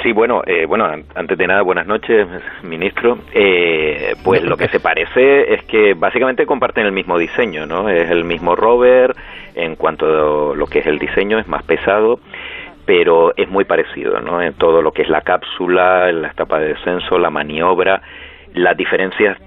Sí, 0.03 0.13
bueno, 0.13 0.41
eh, 0.45 0.65
bueno, 0.65 0.85
antes 1.15 1.38
de 1.38 1.47
nada, 1.47 1.62
buenas 1.62 1.85
noches, 1.85 2.25
ministro. 2.63 3.17
Eh, 3.33 4.15
pues 4.23 4.41
lo 4.43 4.55
que 4.55 4.69
se 4.69 4.79
parece 4.79 5.53
es 5.53 5.63
que 5.63 5.93
básicamente 5.93 6.45
comparten 6.45 6.85
el 6.85 6.93
mismo 6.93 7.17
diseño, 7.17 7.65
¿no? 7.65 7.89
Es 7.89 8.09
el 8.09 8.23
mismo 8.23 8.55
rover 8.55 9.13
en 9.55 9.75
cuanto 9.75 10.51
a 10.51 10.55
lo 10.55 10.65
que 10.67 10.79
es 10.79 10.85
el 10.85 10.99
diseño, 10.99 11.38
es 11.38 11.47
más 11.49 11.63
pesado, 11.63 12.21
pero 12.85 13.33
es 13.35 13.49
muy 13.49 13.65
parecido, 13.65 14.21
¿no? 14.21 14.41
En 14.41 14.53
todo 14.53 14.81
lo 14.81 14.93
que 14.93 15.01
es 15.01 15.09
la 15.09 15.21
cápsula, 15.21 16.09
la 16.13 16.29
etapa 16.29 16.59
de 16.59 16.69
descenso, 16.69 17.19
la 17.19 17.29
maniobra, 17.29 18.01
las 18.53 18.77
diferencias 18.77 19.38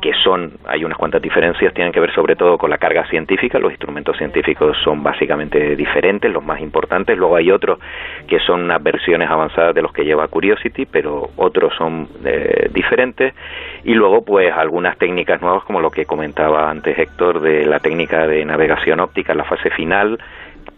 que 0.00 0.12
son, 0.22 0.52
hay 0.66 0.84
unas 0.84 0.98
cuantas 0.98 1.22
diferencias, 1.22 1.72
tienen 1.74 1.92
que 1.92 2.00
ver 2.00 2.12
sobre 2.14 2.36
todo 2.36 2.58
con 2.58 2.70
la 2.70 2.78
carga 2.78 3.06
científica, 3.08 3.58
los 3.58 3.72
instrumentos 3.72 4.16
científicos 4.16 4.76
son 4.84 5.02
básicamente 5.02 5.76
diferentes, 5.76 6.30
los 6.32 6.44
más 6.44 6.60
importantes, 6.60 7.16
luego 7.16 7.36
hay 7.36 7.50
otros 7.50 7.78
que 8.26 8.38
son 8.40 8.64
unas 8.64 8.82
versiones 8.82 9.28
avanzadas 9.28 9.74
de 9.74 9.82
los 9.82 9.92
que 9.92 10.04
lleva 10.04 10.28
Curiosity, 10.28 10.86
pero 10.86 11.30
otros 11.36 11.74
son 11.76 12.08
eh, 12.24 12.68
diferentes, 12.72 13.34
y 13.84 13.94
luego 13.94 14.24
pues 14.24 14.52
algunas 14.52 14.96
técnicas 14.98 15.40
nuevas 15.40 15.64
como 15.64 15.80
lo 15.80 15.90
que 15.90 16.06
comentaba 16.06 16.70
antes 16.70 16.98
Héctor 16.98 17.40
de 17.40 17.64
la 17.66 17.80
técnica 17.80 18.26
de 18.26 18.44
navegación 18.44 19.00
óptica 19.00 19.32
en 19.32 19.38
la 19.38 19.44
fase 19.44 19.70
final 19.70 20.18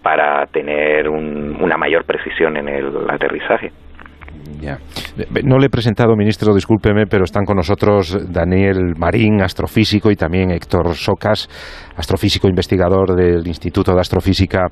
para 0.02 0.46
tener 0.46 1.08
una 1.08 1.76
mayor 1.76 2.04
precisión 2.04 2.56
en 2.56 2.68
el 2.68 2.92
aterrizaje. 3.08 3.70
No 5.44 5.58
le 5.58 5.66
he 5.66 5.70
presentado, 5.70 6.16
ministro, 6.16 6.54
discúlpeme, 6.54 7.06
pero 7.06 7.24
están 7.24 7.44
con 7.44 7.56
nosotros 7.56 8.16
Daniel 8.30 8.94
Marín, 8.96 9.42
astrofísico, 9.42 10.10
y 10.10 10.16
también 10.16 10.50
Héctor 10.50 10.94
Socas, 10.94 11.48
astrofísico 11.96 12.48
investigador 12.48 13.14
del 13.14 13.46
Instituto 13.46 13.94
de 13.94 14.00
Astrofísica 14.00 14.68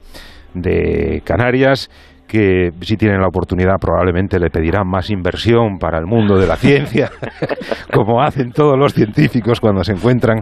de 0.55 1.23
Canarias 1.25 1.89
que 2.31 2.71
si 2.81 2.97
tienen 2.97 3.21
la 3.21 3.27
oportunidad 3.27 3.75
probablemente 3.81 4.39
le 4.39 4.51
pedirán 4.51 4.87
más 4.87 5.11
inversión 5.11 5.79
para 5.79 5.99
el 5.99 6.07
mundo 6.07 6.39
de 6.39 6.47
la 6.47 6.55
ciencia, 6.67 7.11
como 7.93 8.23
hacen 8.23 8.53
todos 8.53 8.79
los 8.79 8.95
científicos 8.95 9.59
cuando 9.61 9.83
se 9.83 9.93
encuentran 9.93 10.41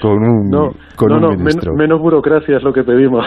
con 0.00 0.12
un, 0.12 0.48
no, 0.48 0.70
con 0.96 1.08
no, 1.08 1.20
no, 1.20 1.36
menos 1.76 2.00
burocracia 2.00 2.56
es 2.56 2.62
lo 2.62 2.72
que 2.72 2.82
pedimos. 2.82 3.26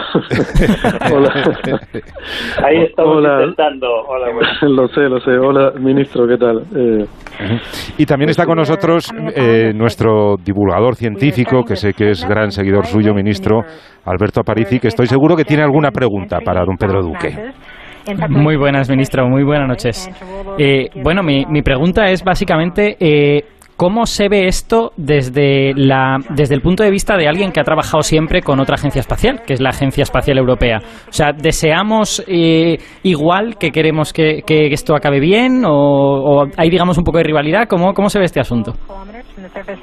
Ahí 2.64 2.82
estamos 2.82 3.18
Hola. 3.18 3.42
intentando. 3.42 3.86
Hola, 4.08 4.26
lo 4.62 4.88
sé, 4.88 5.02
lo 5.02 5.20
sé. 5.20 5.30
Hola, 5.38 5.72
ministro, 5.78 6.26
¿qué 6.26 6.36
tal? 6.36 6.62
Eh, 6.74 7.06
y 7.98 8.06
también 8.06 8.30
está 8.30 8.44
con 8.44 8.56
nosotros 8.56 9.12
eh, 9.36 9.72
nuestro 9.74 10.36
divulgador 10.36 10.96
científico, 10.96 11.62
que 11.64 11.76
sé 11.76 11.92
que 11.92 12.10
es 12.10 12.26
gran 12.28 12.50
seguidor 12.50 12.86
suyo, 12.86 13.14
ministro 13.14 13.60
Alberto 14.04 14.40
Aparici, 14.40 14.80
que 14.80 14.88
estoy 14.88 15.06
seguro 15.06 15.36
que 15.36 15.44
tiene 15.44 15.62
alguna 15.62 15.90
pregunta 15.90 16.38
para 16.44 16.64
don 16.64 16.76
Pedro 16.76 17.02
Duque. 17.02 17.52
Muy 18.28 18.56
buenas, 18.56 18.88
ministro. 18.88 19.28
Muy 19.28 19.44
buenas 19.44 19.68
noches. 19.68 20.10
Eh, 20.58 20.88
bueno, 21.02 21.22
mi, 21.22 21.44
mi, 21.46 21.62
pregunta 21.62 22.06
es 22.06 22.22
básicamente 22.22 22.96
eh, 23.00 23.44
¿Cómo 23.80 24.04
se 24.04 24.28
ve 24.28 24.46
esto 24.46 24.92
desde, 24.98 25.72
la, 25.74 26.18
desde 26.36 26.54
el 26.54 26.60
punto 26.60 26.82
de 26.82 26.90
vista 26.90 27.16
de 27.16 27.26
alguien 27.26 27.50
que 27.50 27.60
ha 27.60 27.64
trabajado 27.64 28.02
siempre 28.02 28.42
con 28.42 28.60
otra 28.60 28.74
agencia 28.74 29.00
espacial, 29.00 29.40
que 29.46 29.54
es 29.54 29.60
la 29.62 29.70
Agencia 29.70 30.02
Espacial 30.02 30.36
Europea? 30.36 30.80
O 31.08 31.12
sea, 31.12 31.32
¿deseamos 31.32 32.22
eh, 32.28 32.76
igual 33.04 33.56
que 33.58 33.70
queremos 33.70 34.12
que, 34.12 34.42
esto 34.46 34.94
acabe 34.94 35.18
bien 35.18 35.62
o, 35.66 36.44
hay, 36.58 36.68
digamos, 36.68 36.98
un 36.98 37.04
poco 37.04 37.16
de 37.16 37.24
rivalidad? 37.24 37.66
¿Cómo, 37.70 37.94
¿Cómo 37.94 38.10
se 38.10 38.18
ve 38.18 38.26
este 38.26 38.40
asunto? 38.40 38.74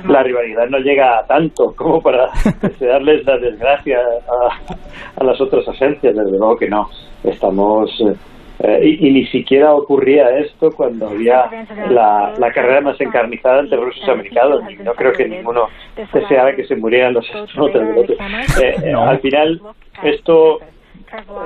La 0.08 0.22
rivalidad 0.22 0.68
no 0.70 0.78
llega 0.78 1.24
tanto 1.28 1.74
como 1.76 2.00
para 2.00 2.28
desearles 2.62 3.26
la 3.26 3.40
desgracia 3.40 3.98
a, 3.98 5.20
a 5.20 5.24
las 5.24 5.42
otras 5.42 5.68
agencias, 5.70 6.16
desde 6.16 6.38
luego 6.38 6.56
que 6.56 6.70
no. 6.70 6.84
Estamos 7.24 7.90
eh, 8.02 8.14
eh, 8.60 8.98
y, 9.00 9.12
ni 9.12 9.26
siquiera 9.28 9.74
ocurría 9.74 10.40
esto 10.40 10.72
cuando 10.72 11.10
había 11.10 11.48
la, 11.90 12.34
la 12.38 12.52
carrera 12.52 12.82
más 12.82 13.00
encarnizada 13.00 13.60
entre 13.60 13.78
rusos 13.78 14.02
y 14.08 14.10
americanos. 14.10 14.62
no 14.84 14.94
creo 14.94 15.14
que 15.14 15.28
ninguno 15.28 15.68
deseara 16.12 16.56
que 16.56 16.66
se 16.66 16.76
murieran 16.76 17.14
los 17.14 17.30
astronautas 17.30 17.88
del 17.88 17.98
otro. 17.98 18.16
Eh, 18.62 18.76
eh, 18.84 18.94
al 18.94 19.20
final, 19.20 19.62
esto 20.02 20.60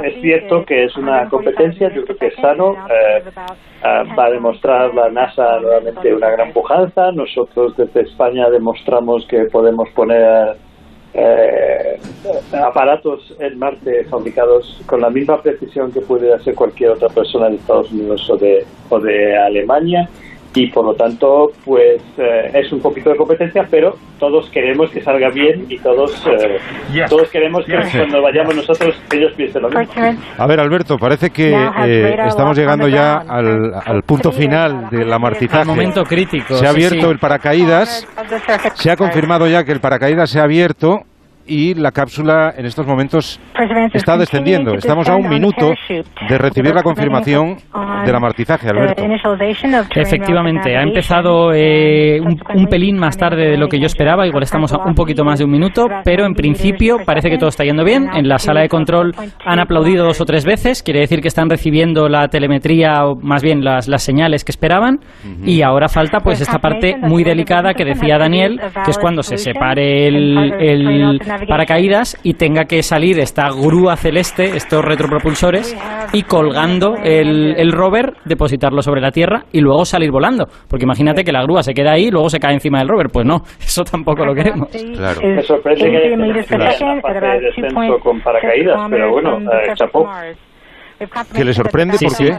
es 0.04 0.22
cierto 0.22 0.66
que 0.66 0.86
es 0.86 0.96
una 0.96 1.28
competencia, 1.28 1.94
yo 1.94 2.06
creo 2.06 2.18
que 2.18 2.28
es 2.28 2.36
sano. 2.36 2.76
va 3.84 4.26
a 4.26 4.32
demostrar 4.32 4.94
la 4.94 5.10
NASA 5.10 5.60
nuevamente 5.60 6.14
una 6.14 6.30
gran 6.30 6.54
pujanza. 6.54 7.12
Nosotros 7.12 7.76
desde 7.76 8.02
España 8.04 8.50
demostramos 8.50 9.28
que 9.28 9.46
podemos 9.52 9.90
poner 9.90 10.56
eh, 11.14 12.00
aparatos 12.54 13.36
en 13.40 13.60
Marte 13.60 14.06
fabricados 14.06 14.82
con 14.86 15.02
la 15.02 15.10
misma 15.10 15.42
precisión 15.42 15.92
que 15.92 16.02
puede 16.02 16.34
hacer 16.34 16.56
cualquier 16.56 16.92
otra 16.92 17.10
persona 17.10 17.50
de 17.50 17.56
Estados 17.56 17.92
Unidos 17.92 18.30
o 18.30 18.38
de, 18.38 18.66
o 18.90 19.00
de 19.00 19.38
Alemania 19.38 20.10
y 20.54 20.68
por 20.72 20.86
lo 20.86 20.94
tanto 20.94 21.52
pues 21.64 22.02
eh, 22.18 22.52
es 22.54 22.72
un 22.72 22.82
poquito 22.82 23.10
de 23.10 23.16
competencia 23.16 23.66
pero 23.70 23.94
todos 24.20 24.50
queremos 24.50 24.92
que 24.92 25.02
salga 25.02 25.30
bien 25.30 25.66
y 25.70 25.78
todos 25.80 26.26
eh, 26.28 27.06
todos 27.10 27.30
queremos 27.30 27.66
que 27.66 27.74
cuando 27.98 28.22
vayamos 28.22 28.56
nosotros 28.56 29.02
ellos 29.14 29.32
piensen 29.36 29.62
lo 29.62 29.70
mismo. 29.70 29.94
A 30.38 30.48
ver 30.48 30.60
Alberto 30.60 30.98
parece 30.98 31.30
que 31.30 31.52
eh, 31.52 32.16
estamos 32.28 32.58
llegando 32.58 32.88
ya 32.88 33.18
al, 33.18 33.74
al, 33.74 34.04
punto 34.04 34.32
final 34.32 34.90
de 34.90 35.06
la 35.06 35.20
martizaje 35.20 35.66
momento 35.66 36.04
crítico 36.04 36.56
se 36.56 36.68
ha 36.68 36.70
abierto 36.72 37.10
el 37.12 37.20
paracaídas. 37.20 38.08
Se 38.76 38.92
ha 38.92 38.96
confirmado 38.96 39.48
ya 39.48 39.64
que 39.64 39.72
el 39.72 39.80
paracaídas 39.80 40.30
se 40.30 40.40
ha 40.40 40.44
abierto 40.44 41.02
y 41.52 41.74
la 41.74 41.92
cápsula 41.92 42.54
en 42.56 42.66
estos 42.66 42.88
momentos 42.88 43.38
está 43.94 44.18
descendiendo. 44.18 44.74
Estamos 44.74 45.10
a 45.10 45.18
un 45.18 45.28
minuto 45.28 45.74
de 45.90 46.38
recibir 46.38 46.74
la 46.74 46.82
confirmación 46.82 47.58
del 48.06 48.16
amartizaje, 48.16 48.70
Alberto. 48.70 49.04
Efectivamente, 49.96 50.78
ha 50.78 50.82
empezado 50.82 51.52
eh, 51.54 52.22
un, 52.22 52.68
pelín 52.68 52.98
más 52.98 53.18
tarde 53.18 53.52
de 53.52 53.58
lo 53.58 53.68
que 53.68 53.80
yo 53.80 53.86
esperaba, 53.86 54.26
igual 54.26 54.44
estamos 54.44 54.72
a 54.72 54.78
un 54.78 54.96
poquito 54.96 55.26
más 55.26 55.40
de 55.40 55.46
un 55.46 55.52
minuto, 55.52 55.88
pero 56.06 56.26
en 56.26 56.34
principio 56.36 57.00
parece 57.06 57.30
que 57.30 57.38
todo 57.38 57.50
está 57.50 57.66
yendo 57.66 57.84
bien. 57.84 58.08
En 58.14 58.30
la 58.30 58.38
sala 58.38 58.62
de 58.62 58.70
control 58.70 59.14
han 59.46 59.60
aplaudido 59.60 60.06
dos 60.06 60.22
o 60.22 60.26
tres 60.26 60.46
veces, 60.46 60.82
quiere 60.82 61.02
decir 61.02 61.20
que 61.20 61.28
están 61.28 61.50
recibiendo 61.50 62.08
la 62.08 62.30
telemetría 62.30 63.06
o 63.06 63.18
más 63.18 63.44
bien 63.44 63.62
las, 63.62 63.90
las 63.90 64.04
señales 64.04 64.46
que 64.46 64.52
esperaban 64.52 65.00
y 65.44 65.64
ahora 65.64 65.90
falta 65.90 66.20
pues 66.20 66.40
esta 66.40 66.60
parte 66.60 66.96
muy 66.98 67.26
delicada 67.26 67.74
que 67.74 67.84
decía 67.84 68.18
Daniel, 68.18 68.58
que 68.86 68.92
es 68.92 68.98
cuando 68.98 69.22
se 69.22 69.36
separe 69.36 70.08
el 70.08 71.20
paracaídas 71.48 72.18
y 72.24 72.34
tenga 72.34 72.66
que 72.66 72.84
salir 72.84 73.20
esta 73.20 73.50
grúa 73.50 73.96
celeste, 73.96 74.56
estos 74.56 74.84
retropropulsores, 74.84 75.76
y 76.14 76.24
colgando 76.24 76.96
el, 77.04 77.56
el 77.58 77.72
rover, 77.72 78.14
depositarlo 78.26 78.82
sobre 78.82 79.02
la 79.02 79.12
Tierra 79.12 79.44
y 79.52 79.62
luego 79.62 79.86
salir 79.86 80.12
volando. 80.12 80.46
Porque 80.70 80.86
imagínate 80.86 81.24
que 81.24 81.32
la 81.32 81.44
grúa 81.44 81.64
se 81.64 81.74
queda 81.74 81.94
ahí 81.94 82.08
y 82.08 82.12
luego 82.12 82.30
se 82.30 82.40
cae 82.40 82.54
encima 82.54 82.80
del 82.80 82.88
rover. 82.88 83.08
Pues 83.12 83.26
no, 83.26 83.44
eso 83.60 83.84
tampoco 83.84 84.26
lo 84.26 84.34
queremos. 84.34 84.70
Claro. 84.70 85.22
Me 85.22 85.42
sorprende 85.42 85.90
que 85.90 85.98
haya 85.98 86.10
de 86.10 87.40
descenso 87.42 88.00
con 88.04 88.22
paracaídas, 88.22 88.78
pero 88.90 89.12
bueno, 89.12 89.38
eh, 89.40 89.74
chapó. 89.76 90.08
¿Qué 91.36 91.44
le 91.44 91.54
sorprende? 91.54 91.98
¿Por 92.00 92.16
qué? 92.18 92.38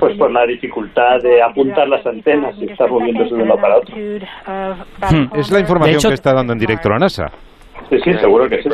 Pues 0.00 0.16
por 0.18 0.30
la 0.30 0.46
dificultad 0.46 1.20
de 1.22 1.42
apuntar 1.42 1.88
las 1.88 2.06
antenas 2.06 2.54
y 2.58 2.70
estar 2.70 2.90
moviéndose 2.90 3.34
de 3.34 3.42
uno 3.42 3.56
para 3.56 3.78
otro. 3.78 3.96
Hmm. 3.96 5.28
Es 5.34 5.50
la 5.50 5.60
información 5.60 6.00
que 6.02 6.14
está 6.14 6.32
dando 6.32 6.52
en 6.52 6.58
directo 6.58 6.88
la 6.88 6.98
NASA. 6.98 7.26
Sí, 7.90 7.98
sí, 8.02 8.14
seguro 8.14 8.48
que 8.48 8.62
sí. 8.62 8.68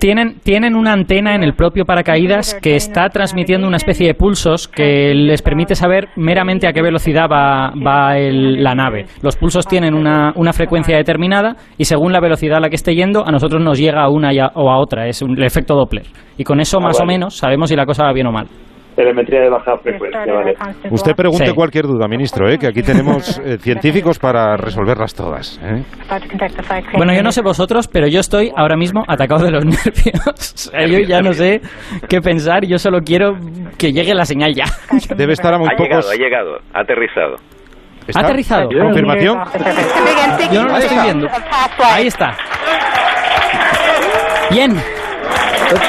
Tienen, 0.00 0.40
tienen 0.42 0.76
una 0.76 0.94
antena 0.94 1.34
en 1.34 1.42
el 1.42 1.52
propio 1.52 1.84
paracaídas 1.84 2.54
que 2.54 2.74
está 2.74 3.10
transmitiendo 3.10 3.68
una 3.68 3.76
especie 3.76 4.06
de 4.06 4.14
pulsos 4.14 4.66
que 4.66 5.12
les 5.14 5.42
permite 5.42 5.74
saber 5.74 6.08
meramente 6.16 6.66
a 6.66 6.72
qué 6.72 6.80
velocidad 6.80 7.26
va, 7.30 7.70
va 7.72 8.14
la 8.16 8.74
nave. 8.74 9.04
Los 9.20 9.36
pulsos 9.36 9.66
tienen 9.66 9.92
una, 9.92 10.32
una, 10.36 10.54
frecuencia 10.54 10.96
determinada 10.96 11.56
y 11.76 11.84
según 11.84 12.12
la 12.12 12.20
velocidad 12.20 12.56
a 12.56 12.60
la 12.60 12.70
que 12.70 12.76
esté 12.76 12.94
yendo, 12.94 13.26
a 13.26 13.30
nosotros 13.30 13.62
nos 13.62 13.78
llega 13.78 14.02
a 14.02 14.08
una 14.08 14.30
o 14.54 14.70
a 14.70 14.78
otra. 14.78 15.06
Es 15.06 15.20
un, 15.20 15.36
el 15.36 15.44
efecto 15.44 15.74
Doppler. 15.74 16.06
Y 16.38 16.44
con 16.44 16.60
eso, 16.60 16.78
ah, 16.80 16.86
más 16.86 16.98
o 16.98 17.04
menos, 17.04 17.36
sabemos 17.36 17.68
si 17.68 17.76
la 17.76 17.84
cosa 17.84 18.04
va 18.04 18.14
bien 18.14 18.26
o 18.26 18.32
mal. 18.32 18.46
Telemetría 18.94 19.40
de 19.40 19.50
baja 19.50 19.76
frecuencia. 19.78 20.32
¿vale? 20.32 20.54
Usted 20.90 21.14
pregunte 21.14 21.52
cualquier 21.54 21.86
duda, 21.86 22.08
ministro, 22.08 22.48
¿eh? 22.48 22.58
que 22.58 22.66
aquí 22.66 22.82
tenemos 22.82 23.38
eh, 23.38 23.58
científicos 23.60 24.18
para 24.18 24.56
resolverlas 24.56 25.14
todas. 25.14 25.60
¿eh? 25.62 25.82
Bueno, 26.96 27.14
yo 27.14 27.22
no 27.22 27.32
sé 27.32 27.42
vosotros, 27.42 27.88
pero 27.88 28.06
yo 28.08 28.20
estoy 28.20 28.50
ahora 28.56 28.76
mismo 28.76 29.04
atacado 29.06 29.44
de 29.44 29.50
los 29.52 29.64
nervios. 29.64 30.72
yo 30.72 30.98
ya 31.06 31.20
no 31.20 31.32
sé 31.32 31.60
qué 32.08 32.20
pensar, 32.20 32.64
yo 32.66 32.78
solo 32.78 33.00
quiero 33.00 33.36
que 33.78 33.92
llegue 33.92 34.14
la 34.14 34.24
señal 34.24 34.54
ya. 34.54 34.64
Debe 35.16 35.32
estar 35.32 35.54
a 35.54 35.58
muy 35.58 35.68
ha 35.68 35.76
pocos... 35.76 35.88
llegado, 35.88 36.10
ha 36.10 36.14
llegado, 36.14 36.58
ha 36.74 36.80
aterrizado. 36.80 37.36
¿Ha 38.14 38.20
aterrizado? 38.20 38.68
¿Confirmación? 38.68 39.38
Yo 40.52 40.62
no 40.62 40.68
lo 40.68 40.76
estoy 40.78 40.98
viendo. 41.04 41.28
Ahí 41.78 42.06
está. 42.08 42.36
Bien. 44.50 44.72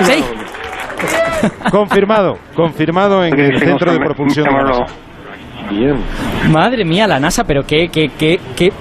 Sí. 0.03 0.23
Confirmado, 1.71 2.37
confirmado 2.55 3.23
en 3.23 3.39
el 3.39 3.59
centro 3.59 3.91
de 3.91 3.99
propulsión 3.99 4.45
de 4.45 4.51
la 4.51 4.63
NASA. 4.63 4.85
Bien. 5.69 5.95
Madre 6.49 6.83
mía, 6.85 7.07
la 7.07 7.19
NASA, 7.19 7.43
pero 7.43 7.63
qué, 7.63 7.89
qué, 7.89 8.09
qué, 8.17 8.39
qué 8.55 8.71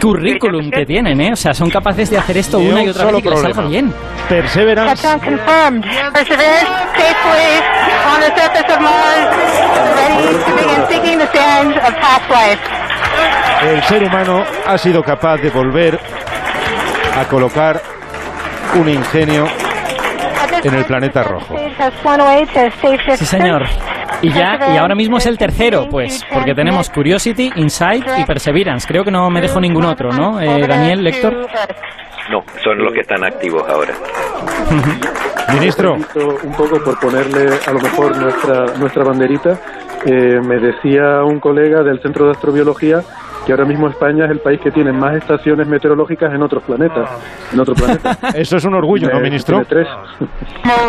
currículum 0.00 0.70
que 0.70 0.84
tienen, 0.84 1.20
¿eh? 1.20 1.32
O 1.32 1.36
sea, 1.36 1.54
son 1.54 1.70
capaces 1.70 2.10
de 2.10 2.18
hacer 2.18 2.36
esto 2.36 2.58
una 2.58 2.80
un 2.80 2.86
y 2.86 2.88
otra 2.88 3.06
vez 3.06 3.18
y 3.18 3.22
que 3.22 3.30
les 3.30 3.40
salga 3.40 3.62
bien. 3.62 3.92
Perseverance 4.28 5.02
confirmed. 5.20 5.84
Perseverance 6.12 6.68
safely 6.96 7.52
on 8.12 8.20
the 8.20 8.30
surface 8.34 8.74
of 8.74 8.80
Mars, 8.80 9.36
ready 9.96 10.38
to 10.44 10.52
begin 10.56 10.86
seeking 10.88 11.18
the 11.18 11.32
sands 11.32 11.76
of 11.76 11.94
past 12.00 12.28
life. 12.30 12.60
el 13.62 13.82
ser 13.84 14.02
humano 14.02 14.42
ha 14.66 14.76
sido 14.76 15.02
capaz 15.02 15.36
de 15.36 15.50
volver 15.50 15.98
a 17.16 17.24
colocar 17.26 17.80
un 18.74 18.88
ingenio 18.88 19.46
en 20.64 20.74
el 20.74 20.84
planeta 20.84 21.22
rojo. 21.22 21.54
Sí, 23.16 23.24
señor. 23.24 23.64
Y 24.22 24.30
ya, 24.30 24.58
y 24.72 24.76
ahora 24.76 24.94
mismo 24.94 25.18
es 25.18 25.26
el 25.26 25.36
tercero, 25.36 25.88
pues, 25.90 26.24
porque 26.32 26.54
tenemos 26.54 26.88
Curiosity, 26.90 27.50
Insight 27.56 28.04
y 28.18 28.24
Perseverance. 28.24 28.86
Creo 28.86 29.04
que 29.04 29.10
no 29.10 29.28
me 29.30 29.40
dejo 29.40 29.60
ningún 29.60 29.84
otro, 29.84 30.10
¿no? 30.10 30.40
Eh, 30.40 30.66
Daniel, 30.66 31.02
Lector. 31.02 31.46
No, 32.30 32.44
son 32.62 32.78
los 32.78 32.92
que 32.92 33.00
están 33.00 33.24
activos 33.24 33.64
ahora. 33.68 33.94
Ministro, 35.54 35.94
Un 35.94 36.52
poco 36.52 36.78
por 36.82 36.98
ponerle 37.00 37.48
a 37.66 37.72
lo 37.72 37.80
mejor 37.80 38.16
nuestra, 38.16 38.64
nuestra 38.78 39.04
banderita, 39.04 39.58
eh, 40.06 40.40
me 40.40 40.58
decía 40.58 41.24
un 41.24 41.40
colega 41.40 41.82
del 41.82 42.00
Centro 42.00 42.26
de 42.26 42.30
Astrobiología 42.32 43.00
que 43.46 43.52
ahora 43.52 43.64
mismo 43.64 43.88
España 43.88 44.24
es 44.26 44.30
el 44.30 44.38
país 44.40 44.60
que 44.60 44.70
tiene 44.70 44.92
más 44.92 45.16
estaciones 45.16 45.66
meteorológicas 45.66 46.32
en 46.34 46.42
otros 46.42 46.62
planetas. 46.62 47.08
En 47.52 47.60
otro 47.60 47.74
planeta. 47.74 48.16
eso 48.34 48.56
es 48.56 48.64
un 48.64 48.74
orgullo, 48.74 49.08
¿no, 49.10 49.20
ministro? 49.20 49.64
tres. 49.68 49.86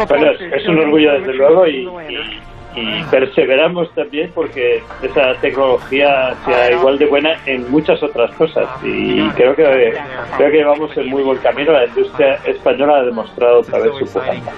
Bueno, 0.07 0.31
es, 0.31 0.41
es 0.41 0.67
un 0.67 0.79
orgullo 0.79 1.13
desde 1.13 1.33
luego 1.33 1.67
y, 1.67 1.87
y- 2.09 2.39
y 2.75 3.03
perseveramos 3.11 3.93
también 3.93 4.31
porque 4.33 4.81
esa 5.03 5.35
tecnología 5.41 6.33
sea 6.43 6.71
igual 6.71 6.97
de 6.97 7.05
buena 7.05 7.35
en 7.45 7.69
muchas 7.69 8.01
otras 8.01 8.33
cosas 8.33 8.67
y 8.83 9.21
creo 9.35 9.55
que 9.55 9.93
creo 10.37 10.49
que 10.51 10.57
llevamos 10.57 10.97
en 10.97 11.07
muy 11.07 11.21
buen 11.21 11.37
camino. 11.37 11.71
La 11.71 11.85
industria 11.85 12.33
española 12.45 12.95
ha 12.97 13.03
demostrado 13.03 13.59
otra 13.59 13.77
vez 13.77 13.91
su 13.99 14.05
pujanza. 14.11 14.51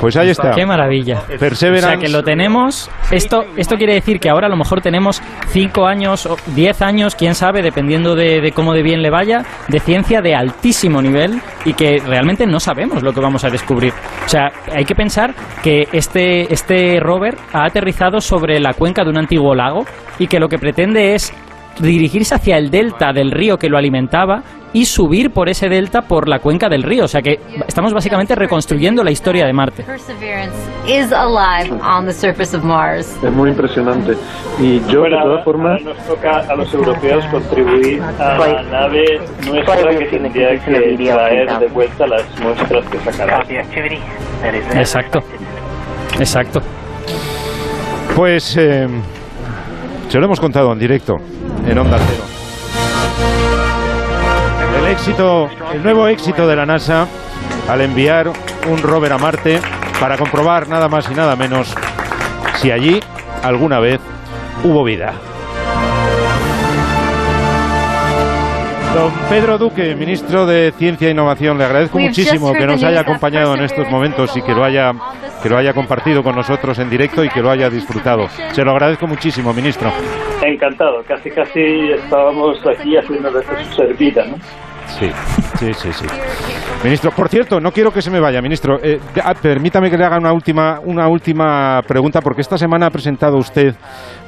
Pues 0.00 0.16
ahí 0.16 0.30
está. 0.30 0.50
Qué 0.52 0.64
maravilla. 0.64 1.22
O 1.22 1.38
Perseverance. 1.38 1.88
sea, 1.88 1.96
que 1.98 2.08
lo 2.08 2.22
tenemos. 2.22 2.90
Esto, 3.10 3.44
esto 3.56 3.76
quiere 3.76 3.94
decir 3.94 4.20
que 4.20 4.28
ahora 4.30 4.46
a 4.46 4.50
lo 4.50 4.56
mejor 4.56 4.80
tenemos 4.80 5.20
5 5.48 5.86
años 5.86 6.26
o 6.26 6.36
10 6.54 6.82
años, 6.82 7.14
quién 7.14 7.34
sabe, 7.34 7.62
dependiendo 7.62 8.14
de, 8.14 8.40
de 8.40 8.52
cómo 8.52 8.74
de 8.74 8.82
bien 8.82 9.02
le 9.02 9.10
vaya, 9.10 9.44
de 9.68 9.80
ciencia 9.80 10.20
de 10.20 10.34
altísimo 10.34 11.02
nivel 11.02 11.40
y 11.64 11.74
que 11.74 11.98
realmente 12.04 12.46
no 12.46 12.60
sabemos 12.60 13.02
lo 13.02 13.12
que 13.12 13.20
vamos 13.20 13.44
a 13.44 13.50
descubrir. 13.50 13.92
O 14.24 14.28
sea, 14.28 14.50
hay 14.72 14.84
que 14.84 14.94
pensar 14.94 15.34
que 15.62 15.88
este, 15.92 16.52
este 16.52 17.00
rover 17.00 17.36
ha 17.52 17.64
aterrizado 17.64 18.20
sobre 18.20 18.60
la 18.60 18.74
cuenca 18.74 19.04
de 19.04 19.10
un 19.10 19.18
antiguo 19.18 19.54
lago 19.54 19.84
y 20.18 20.26
que 20.26 20.38
lo 20.38 20.48
que 20.48 20.58
pretende 20.58 21.14
es 21.14 21.32
dirigirse 21.80 22.34
hacia 22.34 22.56
el 22.56 22.70
delta 22.70 23.12
del 23.12 23.30
río 23.30 23.56
que 23.56 23.68
lo 23.68 23.78
alimentaba 23.78 24.42
y 24.72 24.84
subir 24.84 25.30
por 25.30 25.48
ese 25.48 25.68
delta 25.68 26.02
por 26.02 26.28
la 26.28 26.38
cuenca 26.40 26.68
del 26.68 26.82
río. 26.82 27.04
O 27.04 27.08
sea 27.08 27.22
que 27.22 27.40
estamos 27.66 27.92
básicamente 27.92 28.34
reconstruyendo 28.34 29.02
la 29.02 29.10
historia 29.10 29.46
de 29.46 29.52
Marte. 29.52 29.82
Perseverance 29.84 30.56
is 30.86 31.12
alive 31.12 31.72
on 31.82 32.06
the 32.06 32.12
surface 32.12 32.56
of 32.56 32.64
Mars. 32.64 33.16
Es 33.22 33.32
muy 33.32 33.50
impresionante. 33.50 34.14
Y 34.60 34.80
yo, 34.88 35.00
Bueno, 35.00 35.16
de 35.16 35.22
todas 35.22 35.44
formas, 35.44 35.82
nos 35.82 35.96
toca 36.06 36.38
a 36.38 36.54
los 36.56 36.72
europeos 36.74 37.24
contribuir 37.26 38.02
a 38.02 38.38
la 38.38 38.62
nave 38.62 39.20
nuestra 39.46 39.98
que 39.98 40.06
tendría 40.06 40.58
que 40.58 40.96
traer 40.96 41.58
de 41.58 41.66
vuelta 41.68 42.06
las 42.06 42.22
muestras 42.40 42.84
que 42.88 42.98
sacará. 42.98 43.42
Exacto. 44.74 45.20
Exacto. 46.18 46.60
Pues 48.16 48.56
eh, 48.56 48.86
se 50.08 50.18
lo 50.18 50.24
hemos 50.24 50.40
contado 50.40 50.72
en 50.72 50.78
directo, 50.78 51.14
en 51.66 51.78
Onda 51.78 51.98
Cero. 51.98 52.27
El 54.78 54.86
éxito, 54.86 55.50
el 55.74 55.82
nuevo 55.82 56.06
éxito 56.08 56.46
de 56.46 56.56
la 56.56 56.64
NASA 56.64 57.06
al 57.68 57.80
enviar 57.80 58.30
un 58.68 58.78
rover 58.78 59.12
a 59.12 59.18
Marte 59.18 59.60
para 60.00 60.16
comprobar 60.16 60.68
nada 60.68 60.88
más 60.88 61.10
y 61.10 61.14
nada 61.14 61.36
menos 61.36 61.74
si 62.56 62.70
allí 62.70 63.00
alguna 63.42 63.80
vez 63.80 64.00
hubo 64.62 64.84
vida. 64.84 65.14
Don 68.94 69.12
Pedro 69.28 69.58
Duque, 69.58 69.94
ministro 69.94 70.46
de 70.46 70.72
Ciencia 70.76 71.08
e 71.08 71.10
Innovación, 71.10 71.58
le 71.58 71.64
agradezco 71.64 71.98
muchísimo 71.98 72.52
que 72.52 72.66
nos 72.66 72.82
haya 72.82 73.00
acompañado 73.00 73.54
en 73.54 73.62
estos 73.62 73.88
momentos 73.90 74.36
y 74.36 74.42
que 74.42 74.52
lo 74.52 74.64
haya 74.64 74.92
que 75.42 75.48
lo 75.48 75.56
haya 75.56 75.72
compartido 75.72 76.22
con 76.22 76.34
nosotros 76.34 76.78
en 76.78 76.90
directo 76.90 77.22
y 77.22 77.28
que 77.28 77.40
lo 77.40 77.50
haya 77.50 77.70
disfrutado. 77.70 78.28
Se 78.52 78.64
lo 78.64 78.72
agradezco 78.72 79.06
muchísimo, 79.06 79.52
ministro. 79.52 79.92
Encantado, 80.42 81.02
casi 81.06 81.30
casi 81.30 81.92
estábamos 81.92 82.58
aquí 82.66 82.96
haciendo 82.96 83.30
servida, 83.76 84.24
¿no? 84.24 84.36
Sí, 84.88 85.10
sí, 85.58 85.74
sí, 85.74 85.92
sí. 85.92 86.06
Ministro, 86.82 87.10
por 87.10 87.28
cierto, 87.28 87.60
no 87.60 87.72
quiero 87.72 87.90
que 87.92 88.00
se 88.00 88.10
me 88.10 88.20
vaya, 88.20 88.40
ministro. 88.40 88.78
Eh, 88.82 89.00
ah, 89.22 89.34
permítame 89.34 89.90
que 89.90 89.98
le 89.98 90.04
haga 90.04 90.18
una 90.18 90.32
última, 90.32 90.80
una 90.84 91.08
última 91.08 91.82
pregunta, 91.86 92.20
porque 92.20 92.40
esta 92.40 92.56
semana 92.56 92.86
ha 92.86 92.90
presentado 92.90 93.36
usted 93.36 93.74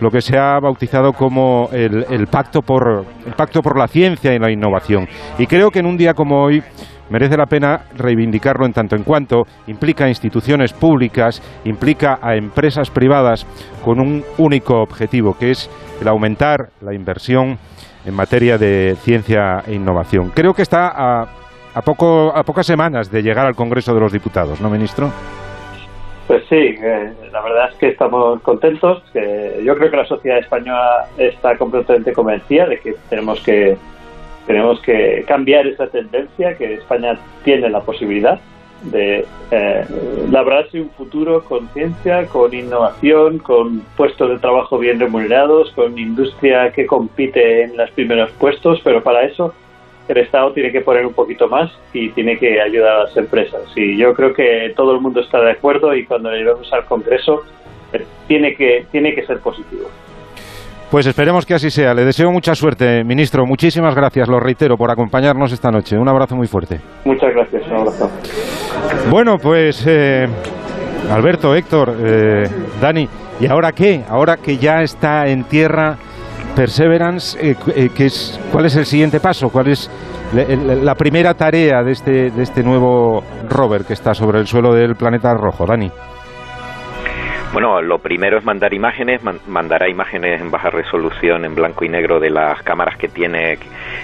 lo 0.00 0.10
que 0.10 0.20
se 0.20 0.36
ha 0.36 0.58
bautizado 0.58 1.12
como 1.12 1.68
el, 1.72 2.04
el 2.10 2.26
pacto 2.26 2.60
por 2.60 3.04
el 3.24 3.32
pacto 3.34 3.62
por 3.62 3.78
la 3.78 3.86
ciencia 3.86 4.34
y 4.34 4.38
la 4.38 4.50
innovación. 4.50 5.06
Y 5.38 5.46
creo 5.46 5.70
que 5.70 5.78
en 5.78 5.86
un 5.86 5.96
día 5.96 6.14
como 6.14 6.42
hoy 6.42 6.62
merece 7.10 7.36
la 7.36 7.46
pena 7.46 7.82
reivindicarlo 7.96 8.64
en 8.64 8.72
tanto 8.72 8.96
en 8.96 9.02
cuanto 9.02 9.42
implica 9.66 10.04
a 10.04 10.08
instituciones 10.08 10.72
públicas, 10.72 11.42
implica 11.64 12.18
a 12.22 12.36
empresas 12.36 12.90
privadas 12.90 13.46
con 13.84 14.00
un 14.00 14.24
único 14.38 14.80
objetivo, 14.80 15.36
que 15.38 15.50
es 15.50 15.68
el 16.00 16.08
aumentar 16.08 16.70
la 16.80 16.94
inversión 16.94 17.58
en 18.04 18.14
materia 18.14 18.58
de 18.58 18.96
ciencia 19.00 19.62
e 19.66 19.74
innovación. 19.74 20.30
Creo 20.30 20.54
que 20.54 20.62
está 20.62 20.88
a, 20.88 21.28
a, 21.74 21.82
poco, 21.82 22.32
a 22.34 22.42
pocas 22.44 22.66
semanas 22.66 23.10
de 23.10 23.22
llegar 23.22 23.46
al 23.46 23.54
Congreso 23.54 23.94
de 23.94 24.00
los 24.00 24.12
Diputados, 24.12 24.60
¿no, 24.60 24.70
ministro? 24.70 25.10
Pues 26.26 26.44
sí, 26.48 26.76
eh, 26.80 27.12
la 27.32 27.42
verdad 27.42 27.70
es 27.72 27.76
que 27.76 27.88
estamos 27.88 28.40
contentos. 28.42 29.02
Que 29.12 29.62
yo 29.64 29.74
creo 29.76 29.90
que 29.90 29.96
la 29.96 30.06
sociedad 30.06 30.38
española 30.38 31.06
está 31.18 31.56
completamente 31.56 32.12
convencida 32.12 32.66
de 32.66 32.78
que 32.78 32.94
tenemos 33.08 33.40
que 33.40 33.76
tenemos 34.46 34.80
que 34.80 35.24
cambiar 35.28 35.66
esa 35.66 35.86
tendencia, 35.88 36.56
que 36.56 36.74
España 36.74 37.16
tiene 37.44 37.68
la 37.68 37.80
posibilidad 37.80 38.40
de 38.84 39.26
eh, 39.50 39.84
labrarse 40.30 40.80
un 40.80 40.90
futuro 40.90 41.44
con 41.44 41.68
ciencia, 41.68 42.26
con 42.26 42.54
innovación, 42.54 43.38
con 43.38 43.80
puestos 43.96 44.30
de 44.30 44.38
trabajo 44.38 44.78
bien 44.78 44.98
remunerados, 44.98 45.70
con 45.72 45.98
industria 45.98 46.72
que 46.72 46.86
compite 46.86 47.64
en 47.64 47.76
los 47.76 47.90
primeros 47.90 48.30
puestos, 48.32 48.80
pero 48.82 49.02
para 49.02 49.24
eso 49.24 49.54
el 50.08 50.18
Estado 50.18 50.52
tiene 50.52 50.72
que 50.72 50.80
poner 50.80 51.06
un 51.06 51.12
poquito 51.12 51.48
más 51.48 51.70
y 51.92 52.08
tiene 52.10 52.38
que 52.38 52.60
ayudar 52.60 52.92
a 52.92 53.04
las 53.04 53.16
empresas. 53.16 53.62
Y 53.76 53.96
yo 53.96 54.12
creo 54.14 54.34
que 54.34 54.72
todo 54.76 54.94
el 54.94 55.00
mundo 55.00 55.20
está 55.20 55.40
de 55.40 55.52
acuerdo 55.52 55.94
y 55.94 56.04
cuando 56.04 56.30
lleguemos 56.30 56.72
al 56.72 56.84
Congreso 56.86 57.42
eh, 57.92 58.04
tiene 58.26 58.54
que 58.54 58.86
tiene 58.90 59.14
que 59.14 59.24
ser 59.24 59.38
positivo. 59.40 59.88
Pues 60.90 61.06
esperemos 61.06 61.46
que 61.46 61.54
así 61.54 61.70
sea. 61.70 61.94
Le 61.94 62.04
deseo 62.04 62.32
mucha 62.32 62.56
suerte, 62.56 63.04
ministro. 63.04 63.46
Muchísimas 63.46 63.94
gracias, 63.94 64.28
lo 64.28 64.40
reitero, 64.40 64.76
por 64.76 64.90
acompañarnos 64.90 65.52
esta 65.52 65.70
noche. 65.70 65.96
Un 65.96 66.08
abrazo 66.08 66.34
muy 66.34 66.48
fuerte. 66.48 66.80
Muchas 67.04 67.32
gracias, 67.32 67.59
Bueno, 69.10 69.36
pues 69.38 69.84
eh, 69.86 70.26
Alberto, 71.10 71.54
Héctor, 71.54 71.96
eh, 71.98 72.48
Dani, 72.80 73.08
¿y 73.40 73.46
ahora 73.46 73.72
qué? 73.72 74.04
Ahora 74.08 74.36
que 74.36 74.56
ya 74.56 74.82
está 74.82 75.26
en 75.26 75.44
tierra 75.44 75.96
Perseverance, 76.54 77.38
eh, 77.40 77.56
eh, 77.74 77.90
¿qué 77.94 78.06
es, 78.06 78.38
¿cuál 78.52 78.66
es 78.66 78.76
el 78.76 78.86
siguiente 78.86 79.20
paso? 79.20 79.48
¿Cuál 79.48 79.68
es 79.68 79.90
la, 80.32 80.74
la 80.76 80.94
primera 80.94 81.34
tarea 81.34 81.82
de 81.82 81.92
este, 81.92 82.30
de 82.30 82.42
este 82.42 82.62
nuevo 82.62 83.22
rover 83.48 83.84
que 83.84 83.94
está 83.94 84.14
sobre 84.14 84.38
el 84.38 84.46
suelo 84.46 84.74
del 84.74 84.94
planeta 84.94 85.32
rojo, 85.34 85.64
Dani? 85.66 85.90
Bueno, 87.52 87.82
lo 87.82 87.98
primero 87.98 88.38
es 88.38 88.44
mandar 88.44 88.72
imágenes, 88.72 89.24
man- 89.24 89.40
mandará 89.48 89.88
imágenes 89.88 90.40
en 90.40 90.52
baja 90.52 90.70
resolución, 90.70 91.44
en 91.44 91.56
blanco 91.56 91.84
y 91.84 91.88
negro, 91.88 92.20
de 92.20 92.30
las 92.30 92.62
cámaras 92.62 92.96
que 92.96 93.08
tiene, 93.08 93.58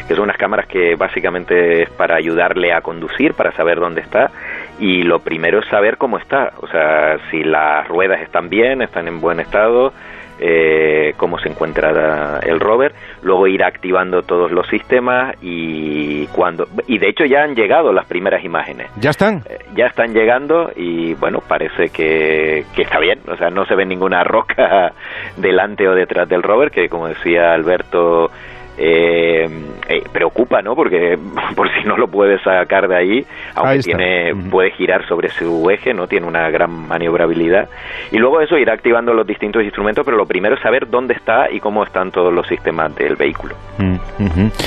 que 0.08 0.14
son 0.14 0.24
unas 0.24 0.36
cámaras 0.36 0.66
que 0.66 0.96
básicamente 0.96 1.82
es 1.82 1.90
para 1.90 2.16
ayudarle 2.16 2.72
a 2.72 2.80
conducir, 2.80 3.34
para 3.34 3.52
saber 3.52 3.78
dónde 3.78 4.00
está, 4.00 4.32
y 4.80 5.04
lo 5.04 5.20
primero 5.20 5.60
es 5.60 5.66
saber 5.68 5.96
cómo 5.96 6.18
está, 6.18 6.54
o 6.60 6.66
sea, 6.66 7.18
si 7.30 7.44
las 7.44 7.86
ruedas 7.86 8.20
están 8.20 8.48
bien, 8.48 8.82
están 8.82 9.06
en 9.06 9.20
buen 9.20 9.38
estado, 9.38 9.92
eh, 10.38 11.14
cómo 11.16 11.38
se 11.38 11.48
encuentra 11.48 12.40
el 12.40 12.60
rover, 12.60 12.92
luego 13.22 13.46
ir 13.46 13.64
activando 13.64 14.22
todos 14.22 14.50
los 14.50 14.66
sistemas 14.68 15.34
y 15.40 16.26
cuando 16.28 16.66
y 16.86 16.98
de 16.98 17.08
hecho 17.08 17.24
ya 17.24 17.42
han 17.42 17.54
llegado 17.54 17.92
las 17.92 18.06
primeras 18.06 18.44
imágenes. 18.44 18.90
¿Ya 19.00 19.10
están? 19.10 19.42
Eh, 19.48 19.58
ya 19.74 19.86
están 19.86 20.12
llegando 20.12 20.70
y 20.76 21.14
bueno, 21.14 21.40
parece 21.46 21.88
que, 21.88 22.64
que 22.74 22.82
está 22.82 22.98
bien, 22.98 23.20
o 23.28 23.36
sea, 23.36 23.50
no 23.50 23.64
se 23.66 23.74
ve 23.74 23.86
ninguna 23.86 24.24
roca 24.24 24.92
delante 25.36 25.88
o 25.88 25.94
detrás 25.94 26.28
del 26.28 26.42
rover, 26.42 26.70
que 26.70 26.88
como 26.88 27.08
decía 27.08 27.52
Alberto 27.52 28.30
eh, 28.78 29.44
eh, 29.88 30.02
preocupa, 30.12 30.62
¿no? 30.62 30.74
Porque 30.74 31.18
por 31.56 31.68
si 31.72 31.86
no 31.86 31.96
lo 31.96 32.08
puede 32.08 32.38
sacar 32.42 32.88
de 32.88 32.96
ahí, 32.96 33.26
aunque 33.54 33.78
tiene, 33.80 34.34
puede 34.50 34.70
girar 34.72 35.06
sobre 35.08 35.28
su 35.28 35.68
eje, 35.70 35.94
¿no? 35.94 36.06
Tiene 36.06 36.26
una 36.26 36.50
gran 36.50 36.88
maniobrabilidad. 36.88 37.68
Y 38.12 38.18
luego 38.18 38.40
eso 38.40 38.58
irá 38.58 38.74
activando 38.74 39.12
los 39.14 39.26
distintos 39.26 39.62
instrumentos, 39.62 40.04
pero 40.04 40.16
lo 40.16 40.26
primero 40.26 40.56
es 40.56 40.62
saber 40.62 40.88
dónde 40.88 41.14
está 41.14 41.50
y 41.50 41.60
cómo 41.60 41.84
están 41.84 42.10
todos 42.10 42.32
los 42.32 42.46
sistemas 42.46 42.94
del 42.96 43.16
vehículo. 43.16 43.54
Mm, 43.78 43.96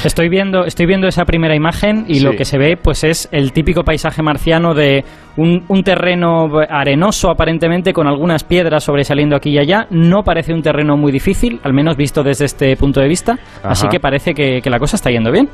estoy 0.06 0.30
viendo, 0.30 0.66
estoy 0.66 0.86
viendo 0.86 1.08
esa 1.08 1.26
primera 1.26 1.56
imagen 1.56 2.06
y 2.08 2.22
lo 2.22 2.32
que 2.32 2.46
se 2.46 2.58
ve, 2.58 2.78
pues 2.78 3.04
es 3.04 3.30
el 3.32 3.52
típico 3.52 3.84
paisaje 3.84 4.22
marciano 4.22 4.74
de 4.74 5.04
un, 5.38 5.64
un 5.68 5.84
terreno 5.84 6.50
arenoso 6.70 7.30
aparentemente 7.30 7.94
con 7.94 8.08
algunas 8.08 8.44
piedras 8.44 8.84
sobresaliendo 8.84 9.36
aquí 9.36 9.52
y 9.52 9.60
allá. 9.60 9.88
No 9.90 10.24
parece 10.24 10.54
un 10.54 10.62
terreno 10.62 10.98
muy 10.98 11.12
difícil, 11.12 11.60
al 11.64 11.74
menos 11.74 11.96
visto 11.96 12.24
desde 12.24 12.46
este 12.46 12.76
punto 12.76 13.00
de 13.00 13.08
vista. 13.08 13.38
Así 13.64 13.88
que 13.88 13.99
parece 14.00 14.34
que, 14.34 14.62
la 14.70 14.80
cosa 14.80 14.96
está 14.96 15.10
yendo 15.10 15.32
bien. 15.32 15.50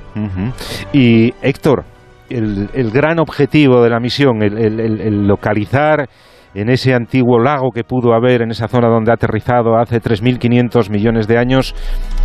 Y 0.94 1.34
Héctor, 1.42 1.84
el, 2.30 2.92
gran 2.92 3.20
objetivo 3.20 3.82
de 3.82 3.90
la 3.90 4.00
misión, 4.00 4.42
el, 4.42 5.28
localizar 5.28 6.08
en 6.54 6.70
ese 6.70 6.94
antiguo 6.94 7.40
lago 7.40 7.72
que 7.72 7.84
pudo 7.84 8.14
haber 8.14 8.42
en 8.42 8.52
esa 8.52 8.68
zona 8.68 8.88
donde 8.88 9.12
ha 9.12 9.16
aterrizado 9.16 9.78
hace 9.78 10.02
3.500 10.02 10.90
millones 10.90 11.28
de 11.28 11.38
años, 11.38 11.76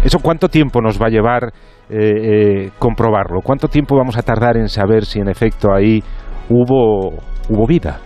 ¿eso 0.05 0.21
cuánto 0.21 0.49
tiempo 0.49 0.81
nos 0.81 1.01
va 1.01 1.07
a 1.07 1.11
llevar 1.11 1.53
eh, 1.89 1.97
eh, 1.99 2.71
comprobarlo? 2.79 3.41
¿Cuánto 3.43 3.67
tiempo 3.67 3.97
vamos 3.97 4.17
a 4.17 4.23
tardar 4.23 4.57
en 4.57 4.69
saber 4.69 5.05
si 5.05 5.19
en 5.19 5.29
efecto 5.29 5.73
ahí 5.75 6.01
hubo, 6.49 7.19
hubo 7.49 7.67
vida? 7.67 7.99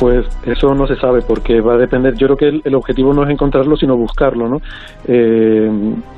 Pues 0.00 0.26
eso 0.46 0.74
no 0.74 0.86
se 0.86 0.96
sabe 0.96 1.20
porque 1.20 1.60
va 1.60 1.74
a 1.74 1.76
depender. 1.76 2.14
Yo 2.14 2.26
creo 2.28 2.36
que 2.38 2.62
el, 2.64 2.74
objetivo 2.74 3.12
no 3.12 3.22
es 3.22 3.28
encontrarlo, 3.28 3.76
sino 3.76 3.98
buscarlo, 3.98 4.48
¿no? 4.48 4.62
Eh, 5.06 5.70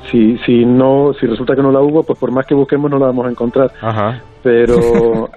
si, 0.09 0.37
si 0.45 0.63
no, 0.63 1.13
si 1.19 1.27
resulta 1.27 1.53
que 1.53 1.61
no 1.61 1.69
la 1.69 1.81
hubo, 1.81 2.01
pues 2.03 2.17
por 2.17 2.31
más 2.31 2.45
que 2.45 2.55
busquemos 2.55 2.89
no 2.89 2.97
la 2.97 3.07
vamos 3.07 3.25
a 3.25 3.31
encontrar. 3.31 3.73
Pero, 4.41 5.29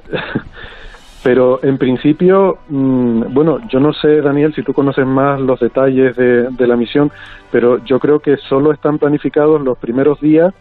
pero 1.24 1.58
en 1.64 1.76
principio, 1.76 2.58
mm, 2.68 3.34
bueno, 3.34 3.58
yo 3.68 3.80
no 3.80 3.92
sé, 3.92 4.20
Daniel, 4.20 4.54
si 4.54 4.62
tú 4.62 4.72
conoces 4.72 5.04
más 5.04 5.40
los 5.40 5.58
detalles 5.58 6.14
de, 6.14 6.48
de 6.48 6.66
la 6.68 6.76
misión, 6.76 7.10
pero 7.50 7.84
yo 7.84 7.98
creo 7.98 8.20
que 8.20 8.36
solo 8.36 8.70
están 8.70 8.98
planificados 8.98 9.60
los 9.60 9.76
primeros 9.76 10.20
días 10.20 10.54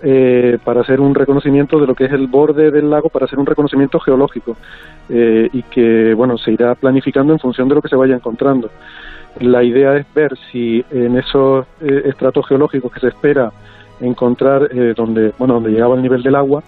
eh, 0.00 0.58
para 0.62 0.82
hacer 0.82 1.00
un 1.00 1.12
reconocimiento 1.12 1.80
de 1.80 1.86
lo 1.86 1.94
que 1.94 2.04
es 2.04 2.12
el 2.12 2.28
borde 2.28 2.70
del 2.70 2.88
lago, 2.88 3.08
para 3.08 3.24
hacer 3.24 3.38
un 3.38 3.46
reconocimiento 3.46 3.98
geológico 3.98 4.56
eh, 5.08 5.48
y 5.52 5.62
que, 5.64 6.14
bueno, 6.14 6.38
se 6.38 6.52
irá 6.52 6.74
planificando 6.76 7.32
en 7.32 7.40
función 7.40 7.68
de 7.68 7.74
lo 7.74 7.82
que 7.82 7.88
se 7.88 7.96
vaya 7.96 8.14
encontrando. 8.14 8.70
La 9.40 9.64
idea 9.64 9.96
es 9.96 10.06
ver 10.14 10.36
si 10.52 10.84
en 10.90 11.18
esos 11.18 11.66
eh, 11.80 12.02
estratos 12.06 12.46
geológicos 12.46 12.92
que 12.92 13.00
se 13.00 13.08
espera 13.08 13.52
encontrar 14.00 14.68
donde, 14.94 15.32
bueno, 15.36 15.54
donde 15.54 15.70
llegaba 15.70 15.96
el 15.96 16.02
nivel 16.02 16.22
del 16.22 16.36
agua, 16.36 16.62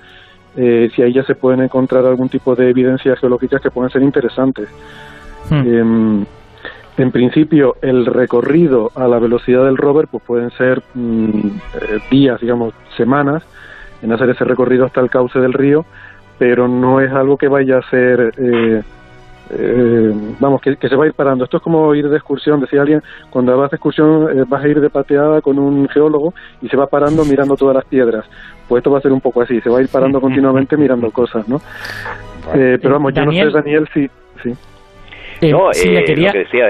si 0.57 1.01
ahí 1.01 1.13
ya 1.13 1.23
se 1.23 1.37
pueden 1.37 1.63
encontrar 1.63 2.05
algún 2.05 2.29
tipo 2.29 2.57
de 2.57 2.71
evidencias 2.71 3.21
geológicas 3.21 3.63
que 3.63 3.71
pueden 3.71 3.93
ser 3.93 4.03
interesantes. 4.03 4.69
Hmm. 5.49 6.25
En 6.97 7.13
principio, 7.13 7.77
el 7.83 8.07
recorrido 8.07 8.91
a 8.95 9.07
la 9.07 9.19
velocidad 9.19 9.65
del 9.65 9.77
rover 9.77 10.09
pues 10.09 10.23
pueden 10.25 10.51
ser 10.51 10.83
mm, 10.95 11.31
eh, 11.39 11.99
días, 12.11 12.41
digamos, 12.41 12.75
semanas 12.97 13.43
en 14.03 14.13
hacer 14.13 14.31
ese 14.31 14.45
recorrido 14.45 14.87
hasta 14.87 15.01
el 15.01 15.11
cauce 15.11 15.39
del 15.39 15.53
río, 15.53 15.85
pero 16.39 16.69
no 16.69 17.01
es 17.01 17.13
algo 17.13 17.37
que 17.37 17.49
vaya 17.49 17.79
a 17.79 17.91
ser, 17.91 18.33
eh, 18.37 18.83
eh, 19.51 20.15
vamos, 20.41 20.61
que, 20.63 20.77
se 20.77 20.97
va 20.97 21.05
a 21.05 21.07
ir 21.07 21.13
parando. 21.13 21.45
Esto 21.45 21.59
es 21.59 21.63
como 21.63 21.95
ir 21.95 22.09
de 22.09 22.17
excursión, 22.17 22.61
decía 22.61 22.81
alguien, 22.81 23.03
cuando 23.29 23.57
vas 23.57 23.71
de 23.71 23.77
excursión 23.77 24.49
vas 24.49 24.65
a 24.65 24.69
ir 24.69 24.81
de 24.81 24.91
pateada 24.91 25.43
con 25.43 25.59
un 25.59 25.89
geólogo 25.89 26.35
y 26.63 26.69
se 26.69 26.77
va 26.77 26.87
parando 26.87 27.25
mirando 27.25 27.57
todas 27.57 27.77
las 27.77 27.85
piedras. 27.85 28.25
Pues 28.69 28.81
esto 28.81 28.91
va 28.91 28.99
a 28.99 29.03
ser 29.03 29.13
un 29.13 29.21
poco 29.21 29.43
así, 29.43 29.61
se 29.61 29.69
va 29.69 29.79
a 29.79 29.83
ir 29.83 29.89
parando 29.89 30.21
continuamente 30.23 30.77
mirando 30.77 31.11
cosas, 31.11 31.47
¿no? 31.47 31.61
pero 32.53 32.91
vamos, 32.91 33.13
yo 33.15 33.25
no 33.25 33.33
sé, 33.33 33.51
Daniel, 33.51 33.89
si... 33.93 34.11
Sí. 34.43 34.57
Eh, 35.41 35.51
no, 35.51 35.71
eh, 35.71 36.05
quería, 36.05 36.33
que 36.33 36.39
decía 36.41 36.67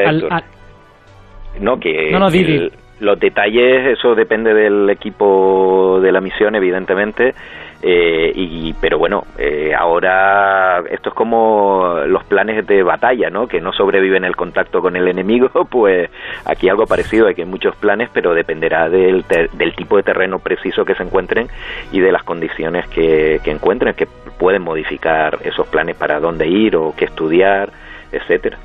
no, 1.59 1.79
que 1.79 2.71
los 3.01 3.19
detalles, 3.19 3.99
eso 3.99 4.15
depende 4.15 4.53
del 4.53 4.89
equipo 4.91 6.01
de 6.03 6.13
la 6.13 6.21
misión, 6.21 6.55
evidentemente, 6.55 7.35
eh, 7.83 8.31
y, 8.35 8.75
pero 8.75 8.99
bueno, 8.99 9.25
eh, 9.39 9.73
ahora 9.77 10.83
esto 10.91 11.09
es 11.09 11.15
como 11.15 11.95
los 12.07 12.25
planes 12.25 12.67
de 12.67 12.83
batalla, 12.83 13.31
¿no? 13.31 13.49
Que 13.49 13.61
no 13.61 13.73
sobreviven 13.73 14.25
el 14.25 14.37
contacto 14.37 14.83
con 14.83 14.97
el 14.97 15.09
enemigo, 15.09 15.49
pues 15.71 16.11
aquí 16.45 16.69
algo 16.69 16.87
parecido, 16.87 17.27
hay 17.27 17.35
que 17.35 17.47
muchos 17.47 17.75
planes, 17.77 18.11
pero 18.13 18.35
dependerá 18.35 18.91
del, 18.91 19.25
del 19.27 19.75
tipo 19.75 19.97
de 19.97 20.03
terreno 20.03 20.39
preciso 20.39 20.85
que 20.85 20.95
se 20.95 21.03
encuentren 21.03 21.49
y 21.93 22.01
de 22.01 22.13
las 22.13 22.23
condiciones 22.23 22.87
que, 22.89 23.41
que 23.43 23.51
encuentren, 23.51 23.95
que 23.95 24.07
pueden 24.39 24.63
modificar 24.63 25.39
esos 25.43 25.67
planes 25.69 25.97
para 25.97 26.21
dónde 26.21 26.47
ir 26.47 26.77
o 26.77 26.95
qué 26.95 27.07
estudiar 27.07 27.71
etcétera. 28.13 28.59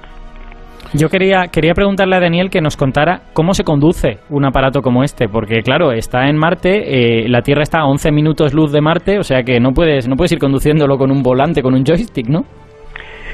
Yo 0.94 1.10
quería, 1.10 1.48
quería 1.52 1.74
preguntarle 1.74 2.16
a 2.16 2.20
Daniel 2.20 2.50
que 2.50 2.62
nos 2.62 2.78
contara 2.78 3.22
cómo 3.34 3.54
se 3.54 3.64
conduce 3.64 4.20
un 4.30 4.46
aparato 4.46 4.82
como 4.82 5.04
este, 5.04 5.28
porque 5.28 5.62
claro, 5.62 5.92
está 5.92 6.30
en 6.30 6.38
Marte, 6.38 7.24
eh, 7.24 7.28
la 7.28 7.42
Tierra 7.42 7.64
está 7.64 7.80
a 7.80 7.86
11 7.86 8.12
minutos 8.12 8.54
luz 8.54 8.72
de 8.72 8.82
Marte, 8.82 9.20
o 9.20 9.24
sea 9.24 9.44
que 9.44 9.60
no 9.60 9.72
puedes, 9.72 10.08
no 10.08 10.16
puedes 10.16 10.32
ir 10.32 10.40
conduciéndolo 10.40 10.98
con 10.98 11.12
un 11.12 11.22
volante, 11.22 11.62
con 11.62 11.74
un 11.74 11.84
joystick, 11.84 12.28
¿no? 12.28 12.46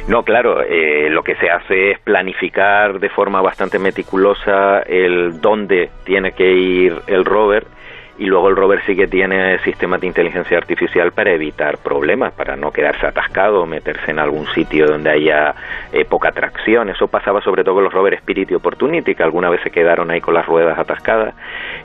No, 0.07 0.23
claro, 0.23 0.63
eh, 0.63 1.09
lo 1.09 1.21
que 1.21 1.35
se 1.35 1.49
hace 1.49 1.91
es 1.91 1.99
planificar 1.99 2.99
de 2.99 3.09
forma 3.09 3.41
bastante 3.41 3.77
meticulosa 3.77 4.79
el 4.79 5.39
dónde 5.39 5.91
tiene 6.03 6.31
que 6.31 6.51
ir 6.51 6.93
el 7.07 7.23
rover 7.23 7.65
y 8.21 8.25
luego 8.27 8.49
el 8.49 8.55
rover 8.55 8.83
sí 8.85 8.95
que 8.95 9.07
tiene 9.07 9.57
sistemas 9.63 9.99
de 9.99 10.05
inteligencia 10.05 10.55
artificial 10.55 11.11
para 11.11 11.31
evitar 11.31 11.79
problemas, 11.79 12.31
para 12.33 12.55
no 12.55 12.69
quedarse 12.69 13.07
atascado 13.07 13.65
meterse 13.65 14.11
en 14.11 14.19
algún 14.19 14.45
sitio 14.53 14.85
donde 14.85 15.09
haya 15.09 15.55
eh, 15.91 16.05
poca 16.05 16.31
tracción. 16.31 16.89
Eso 16.89 17.07
pasaba 17.07 17.41
sobre 17.41 17.63
todo 17.63 17.75
con 17.75 17.85
los 17.85 17.91
rovers 17.91 18.17
Spirit 18.17 18.51
y 18.51 18.53
Opportunity, 18.53 19.15
que 19.15 19.23
alguna 19.23 19.49
vez 19.49 19.61
se 19.63 19.71
quedaron 19.71 20.11
ahí 20.11 20.21
con 20.21 20.35
las 20.35 20.45
ruedas 20.45 20.77
atascadas. 20.77 21.33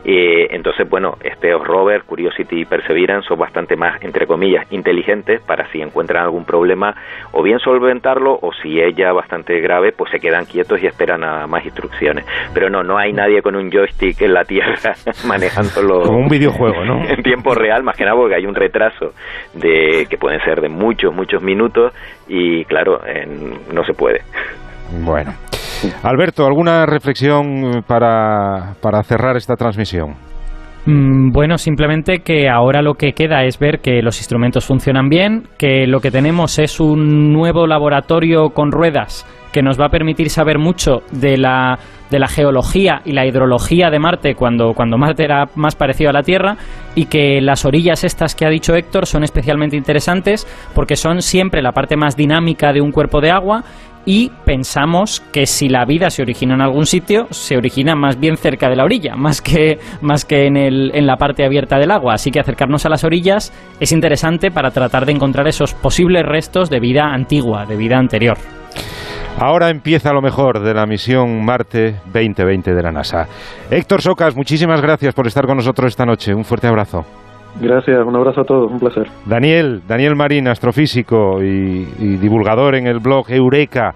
Eh, 0.04 0.48
entonces, 0.50 0.86
bueno, 0.90 1.16
este 1.24 1.54
rover, 1.54 2.02
Curiosity 2.02 2.60
y 2.60 2.64
Perseverance 2.66 3.26
son 3.28 3.38
bastante 3.38 3.74
más, 3.74 4.02
entre 4.02 4.26
comillas, 4.26 4.70
inteligentes 4.70 5.40
para 5.40 5.66
si 5.72 5.80
encuentran 5.80 6.22
algún 6.22 6.44
problema 6.44 6.94
o 7.32 7.42
bien 7.42 7.60
solventarlo 7.60 8.38
o 8.42 8.52
si 8.62 8.78
es 8.78 8.94
ya 8.94 9.10
bastante 9.12 9.58
grave, 9.60 9.92
pues 9.92 10.10
se 10.10 10.20
quedan 10.20 10.44
quietos 10.44 10.82
y 10.82 10.86
esperan 10.86 11.24
a 11.24 11.46
más 11.46 11.64
instrucciones. 11.64 12.26
Pero 12.52 12.68
no, 12.68 12.82
no 12.82 12.98
hay 12.98 13.14
nadie 13.14 13.40
con 13.40 13.56
un 13.56 13.70
joystick 13.70 14.20
en 14.20 14.34
la 14.34 14.44
Tierra 14.44 14.92
manejándolo 15.26 16.25
un 16.26 16.30
videojuego, 16.30 16.84
¿no? 16.84 17.04
en 17.08 17.22
tiempo 17.22 17.54
real, 17.54 17.82
más 17.82 17.96
que 17.96 18.04
nada 18.04 18.16
porque 18.16 18.34
hay 18.34 18.46
un 18.46 18.54
retraso 18.54 19.12
de 19.54 20.06
que 20.08 20.16
pueden 20.18 20.40
ser 20.40 20.60
de 20.60 20.68
muchos, 20.68 21.14
muchos 21.14 21.42
minutos 21.42 21.92
y 22.28 22.64
claro, 22.64 23.00
no 23.72 23.84
se 23.84 23.92
puede. 23.92 24.20
Bueno. 25.04 25.32
Alberto, 26.02 26.46
¿alguna 26.46 26.86
reflexión 26.86 27.82
para, 27.86 28.74
para 28.80 29.02
cerrar 29.02 29.36
esta 29.36 29.56
transmisión? 29.56 30.14
Mm, 30.86 31.32
bueno, 31.32 31.58
simplemente 31.58 32.20
que 32.20 32.48
ahora 32.48 32.80
lo 32.80 32.94
que 32.94 33.12
queda 33.12 33.42
es 33.44 33.58
ver 33.58 33.80
que 33.80 34.02
los 34.02 34.18
instrumentos 34.18 34.64
funcionan 34.64 35.08
bien, 35.08 35.48
que 35.58 35.86
lo 35.86 36.00
que 36.00 36.12
tenemos 36.12 36.60
es 36.60 36.78
un 36.78 37.32
nuevo 37.32 37.66
laboratorio 37.66 38.50
con 38.50 38.70
ruedas 38.70 39.26
que 39.52 39.62
nos 39.62 39.80
va 39.80 39.86
a 39.86 39.88
permitir 39.88 40.30
saber 40.30 40.58
mucho 40.58 41.02
de 41.10 41.38
la, 41.38 41.78
de 42.10 42.18
la 42.18 42.28
geología 42.28 43.02
y 43.04 43.12
la 43.12 43.26
hidrología 43.26 43.90
de 43.90 43.98
Marte 43.98 44.34
cuando, 44.34 44.72
cuando 44.74 44.98
Marte 44.98 45.24
era 45.24 45.48
más 45.54 45.74
parecido 45.74 46.10
a 46.10 46.12
la 46.12 46.22
Tierra 46.22 46.56
y 46.94 47.06
que 47.06 47.40
las 47.40 47.64
orillas 47.64 48.04
estas 48.04 48.34
que 48.34 48.46
ha 48.46 48.50
dicho 48.50 48.74
Héctor 48.74 49.06
son 49.06 49.24
especialmente 49.24 49.76
interesantes 49.76 50.46
porque 50.74 50.96
son 50.96 51.22
siempre 51.22 51.62
la 51.62 51.72
parte 51.72 51.96
más 51.96 52.16
dinámica 52.16 52.72
de 52.72 52.80
un 52.80 52.92
cuerpo 52.92 53.20
de 53.20 53.30
agua 53.30 53.64
y 54.06 54.30
pensamos 54.44 55.20
que 55.32 55.46
si 55.46 55.68
la 55.68 55.84
vida 55.84 56.10
se 56.10 56.22
origina 56.22 56.54
en 56.54 56.60
algún 56.60 56.86
sitio, 56.86 57.26
se 57.30 57.56
origina 57.56 57.96
más 57.96 58.18
bien 58.18 58.36
cerca 58.36 58.70
de 58.70 58.76
la 58.76 58.84
orilla, 58.84 59.16
más 59.16 59.42
que, 59.42 59.80
más 60.00 60.24
que 60.24 60.46
en, 60.46 60.56
el, 60.56 60.92
en 60.94 61.06
la 61.06 61.16
parte 61.16 61.44
abierta 61.44 61.76
del 61.76 61.90
agua. 61.90 62.14
Así 62.14 62.30
que 62.30 62.38
acercarnos 62.38 62.86
a 62.86 62.88
las 62.88 63.02
orillas 63.02 63.52
es 63.80 63.90
interesante 63.90 64.52
para 64.52 64.70
tratar 64.70 65.06
de 65.06 65.12
encontrar 65.12 65.48
esos 65.48 65.74
posibles 65.74 66.24
restos 66.24 66.70
de 66.70 66.78
vida 66.78 67.12
antigua, 67.12 67.66
de 67.66 67.76
vida 67.76 67.98
anterior. 67.98 68.38
Ahora 69.38 69.68
empieza 69.68 70.14
lo 70.14 70.22
mejor 70.22 70.60
de 70.60 70.72
la 70.72 70.86
misión 70.86 71.44
Marte 71.44 71.96
2020 72.06 72.74
de 72.74 72.82
la 72.82 72.90
NASA. 72.90 73.26
Héctor 73.70 74.00
Socas, 74.00 74.34
muchísimas 74.34 74.80
gracias 74.80 75.14
por 75.14 75.26
estar 75.26 75.46
con 75.46 75.58
nosotros 75.58 75.88
esta 75.88 76.06
noche. 76.06 76.34
Un 76.34 76.42
fuerte 76.42 76.66
abrazo. 76.66 77.04
Gracias, 77.60 77.98
un 78.06 78.16
abrazo 78.16 78.40
a 78.40 78.44
todos, 78.44 78.72
un 78.72 78.78
placer. 78.78 79.06
Daniel, 79.26 79.82
Daniel 79.86 80.16
Marín, 80.16 80.48
astrofísico 80.48 81.42
y, 81.42 81.86
y 81.98 82.16
divulgador 82.16 82.76
en 82.76 82.86
el 82.86 82.98
blog 82.98 83.30
Eureka. 83.30 83.94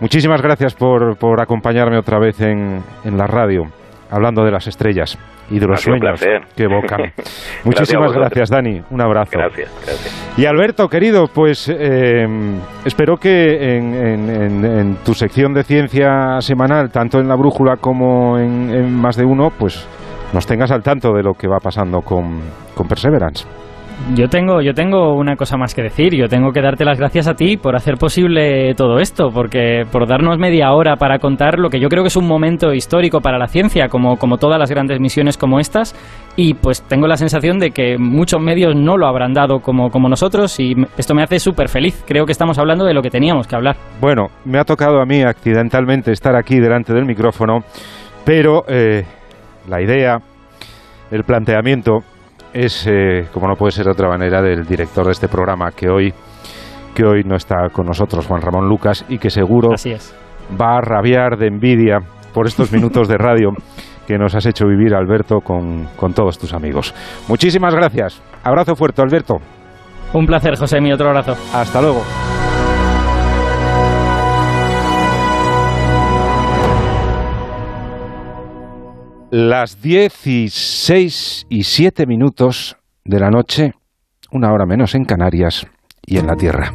Muchísimas 0.00 0.42
gracias 0.42 0.74
por, 0.74 1.16
por 1.16 1.40
acompañarme 1.40 1.96
otra 1.96 2.18
vez 2.18 2.38
en, 2.42 2.82
en 3.02 3.16
la 3.16 3.26
radio, 3.26 3.64
hablando 4.10 4.44
de 4.44 4.50
las 4.50 4.66
estrellas 4.66 5.18
y 5.50 5.58
de 5.58 5.66
los 5.66 5.80
sueños 5.80 6.20
que 6.56 6.64
evocan. 6.64 7.12
Muchísimas 7.64 8.12
gracias, 8.12 8.50
Dani. 8.50 8.82
Un 8.90 9.00
abrazo. 9.00 9.30
Gracias, 9.32 9.70
gracias. 9.84 10.34
Y 10.36 10.46
Alberto, 10.46 10.88
querido, 10.88 11.26
pues 11.32 11.68
eh, 11.68 12.26
espero 12.84 13.16
que 13.16 13.76
en, 13.76 13.94
en, 13.94 14.64
en, 14.64 14.96
tu 15.04 15.14
sección 15.14 15.54
de 15.54 15.62
ciencia 15.62 16.40
semanal, 16.40 16.90
tanto 16.90 17.18
en 17.20 17.28
la 17.28 17.36
brújula 17.36 17.76
como 17.76 18.38
en, 18.38 18.70
en, 18.70 18.92
más 18.92 19.16
de 19.16 19.24
uno, 19.24 19.50
pues 19.56 19.86
nos 20.32 20.46
tengas 20.46 20.70
al 20.70 20.82
tanto 20.82 21.12
de 21.12 21.22
lo 21.22 21.34
que 21.34 21.48
va 21.48 21.58
pasando 21.58 22.00
con, 22.00 22.40
con 22.74 22.88
Perseverance. 22.88 23.46
Yo 24.14 24.28
tengo, 24.28 24.60
yo 24.60 24.72
tengo 24.72 25.14
una 25.14 25.36
cosa 25.36 25.56
más 25.56 25.74
que 25.74 25.82
decir. 25.82 26.14
Yo 26.14 26.28
tengo 26.28 26.52
que 26.52 26.60
darte 26.60 26.84
las 26.84 26.98
gracias 26.98 27.26
a 27.26 27.34
ti 27.34 27.56
por 27.56 27.74
hacer 27.74 27.96
posible 27.96 28.74
todo 28.74 28.98
esto, 28.98 29.30
porque 29.30 29.84
por 29.90 30.06
darnos 30.06 30.38
media 30.38 30.72
hora 30.72 30.96
para 30.96 31.18
contar 31.18 31.58
lo 31.58 31.70
que 31.70 31.80
yo 31.80 31.88
creo 31.88 32.02
que 32.02 32.08
es 32.08 32.16
un 32.16 32.26
momento 32.26 32.72
histórico 32.72 33.20
para 33.20 33.38
la 33.38 33.48
ciencia, 33.48 33.88
como, 33.88 34.16
como 34.16 34.36
todas 34.36 34.58
las 34.58 34.70
grandes 34.70 35.00
misiones 35.00 35.36
como 35.36 35.58
estas. 35.58 35.94
Y 36.36 36.54
pues 36.54 36.82
tengo 36.82 37.08
la 37.08 37.16
sensación 37.16 37.58
de 37.58 37.70
que 37.70 37.96
muchos 37.98 38.40
medios 38.40 38.76
no 38.76 38.96
lo 38.96 39.06
habrán 39.06 39.32
dado 39.32 39.60
como, 39.60 39.90
como 39.90 40.08
nosotros, 40.08 40.60
y 40.60 40.74
esto 40.96 41.14
me 41.14 41.22
hace 41.22 41.40
súper 41.40 41.68
feliz. 41.68 42.04
Creo 42.06 42.26
que 42.26 42.32
estamos 42.32 42.58
hablando 42.58 42.84
de 42.84 42.94
lo 42.94 43.02
que 43.02 43.10
teníamos 43.10 43.46
que 43.46 43.56
hablar. 43.56 43.76
Bueno, 44.00 44.26
me 44.44 44.58
ha 44.58 44.64
tocado 44.64 45.00
a 45.00 45.06
mí 45.06 45.22
accidentalmente 45.22 46.12
estar 46.12 46.36
aquí 46.36 46.60
delante 46.60 46.92
del 46.92 47.06
micrófono, 47.06 47.60
pero 48.24 48.62
eh, 48.68 49.04
la 49.68 49.80
idea, 49.80 50.18
el 51.10 51.24
planteamiento 51.24 52.00
es, 52.56 52.86
eh, 52.86 53.26
como 53.32 53.46
no 53.46 53.54
puede 53.54 53.72
ser 53.72 53.84
de 53.84 53.92
otra 53.92 54.08
manera, 54.08 54.40
del 54.40 54.64
director 54.64 55.04
de 55.04 55.12
este 55.12 55.28
programa 55.28 55.70
que 55.72 55.88
hoy, 55.88 56.12
que 56.94 57.04
hoy 57.04 57.22
no 57.22 57.36
está 57.36 57.68
con 57.70 57.86
nosotros, 57.86 58.26
Juan 58.26 58.40
Ramón 58.40 58.68
Lucas, 58.68 59.04
y 59.08 59.18
que 59.18 59.28
seguro 59.28 59.70
va 60.58 60.78
a 60.78 60.80
rabiar 60.80 61.36
de 61.36 61.48
envidia 61.48 61.98
por 62.32 62.46
estos 62.46 62.72
minutos 62.72 63.08
de 63.08 63.18
radio 63.18 63.50
que 64.06 64.16
nos 64.16 64.34
has 64.34 64.46
hecho 64.46 64.66
vivir, 64.66 64.94
Alberto, 64.94 65.40
con, 65.40 65.88
con 65.96 66.14
todos 66.14 66.38
tus 66.38 66.54
amigos. 66.54 66.94
Muchísimas 67.28 67.74
gracias. 67.74 68.22
Abrazo 68.42 68.74
fuerte, 68.74 69.02
Alberto. 69.02 69.36
Un 70.14 70.24
placer, 70.24 70.56
José, 70.56 70.80
mi 70.80 70.92
otro 70.92 71.08
abrazo. 71.08 71.34
Hasta 71.52 71.82
luego. 71.82 72.02
Las 79.38 79.82
16 79.82 81.44
y 81.50 81.64
7 81.64 82.06
minutos 82.06 82.78
de 83.04 83.20
la 83.20 83.28
noche, 83.28 83.74
una 84.32 84.50
hora 84.50 84.64
menos 84.64 84.94
en 84.94 85.04
Canarias 85.04 85.66
y 86.06 86.16
en 86.16 86.26
la 86.26 86.36
Tierra. 86.36 86.72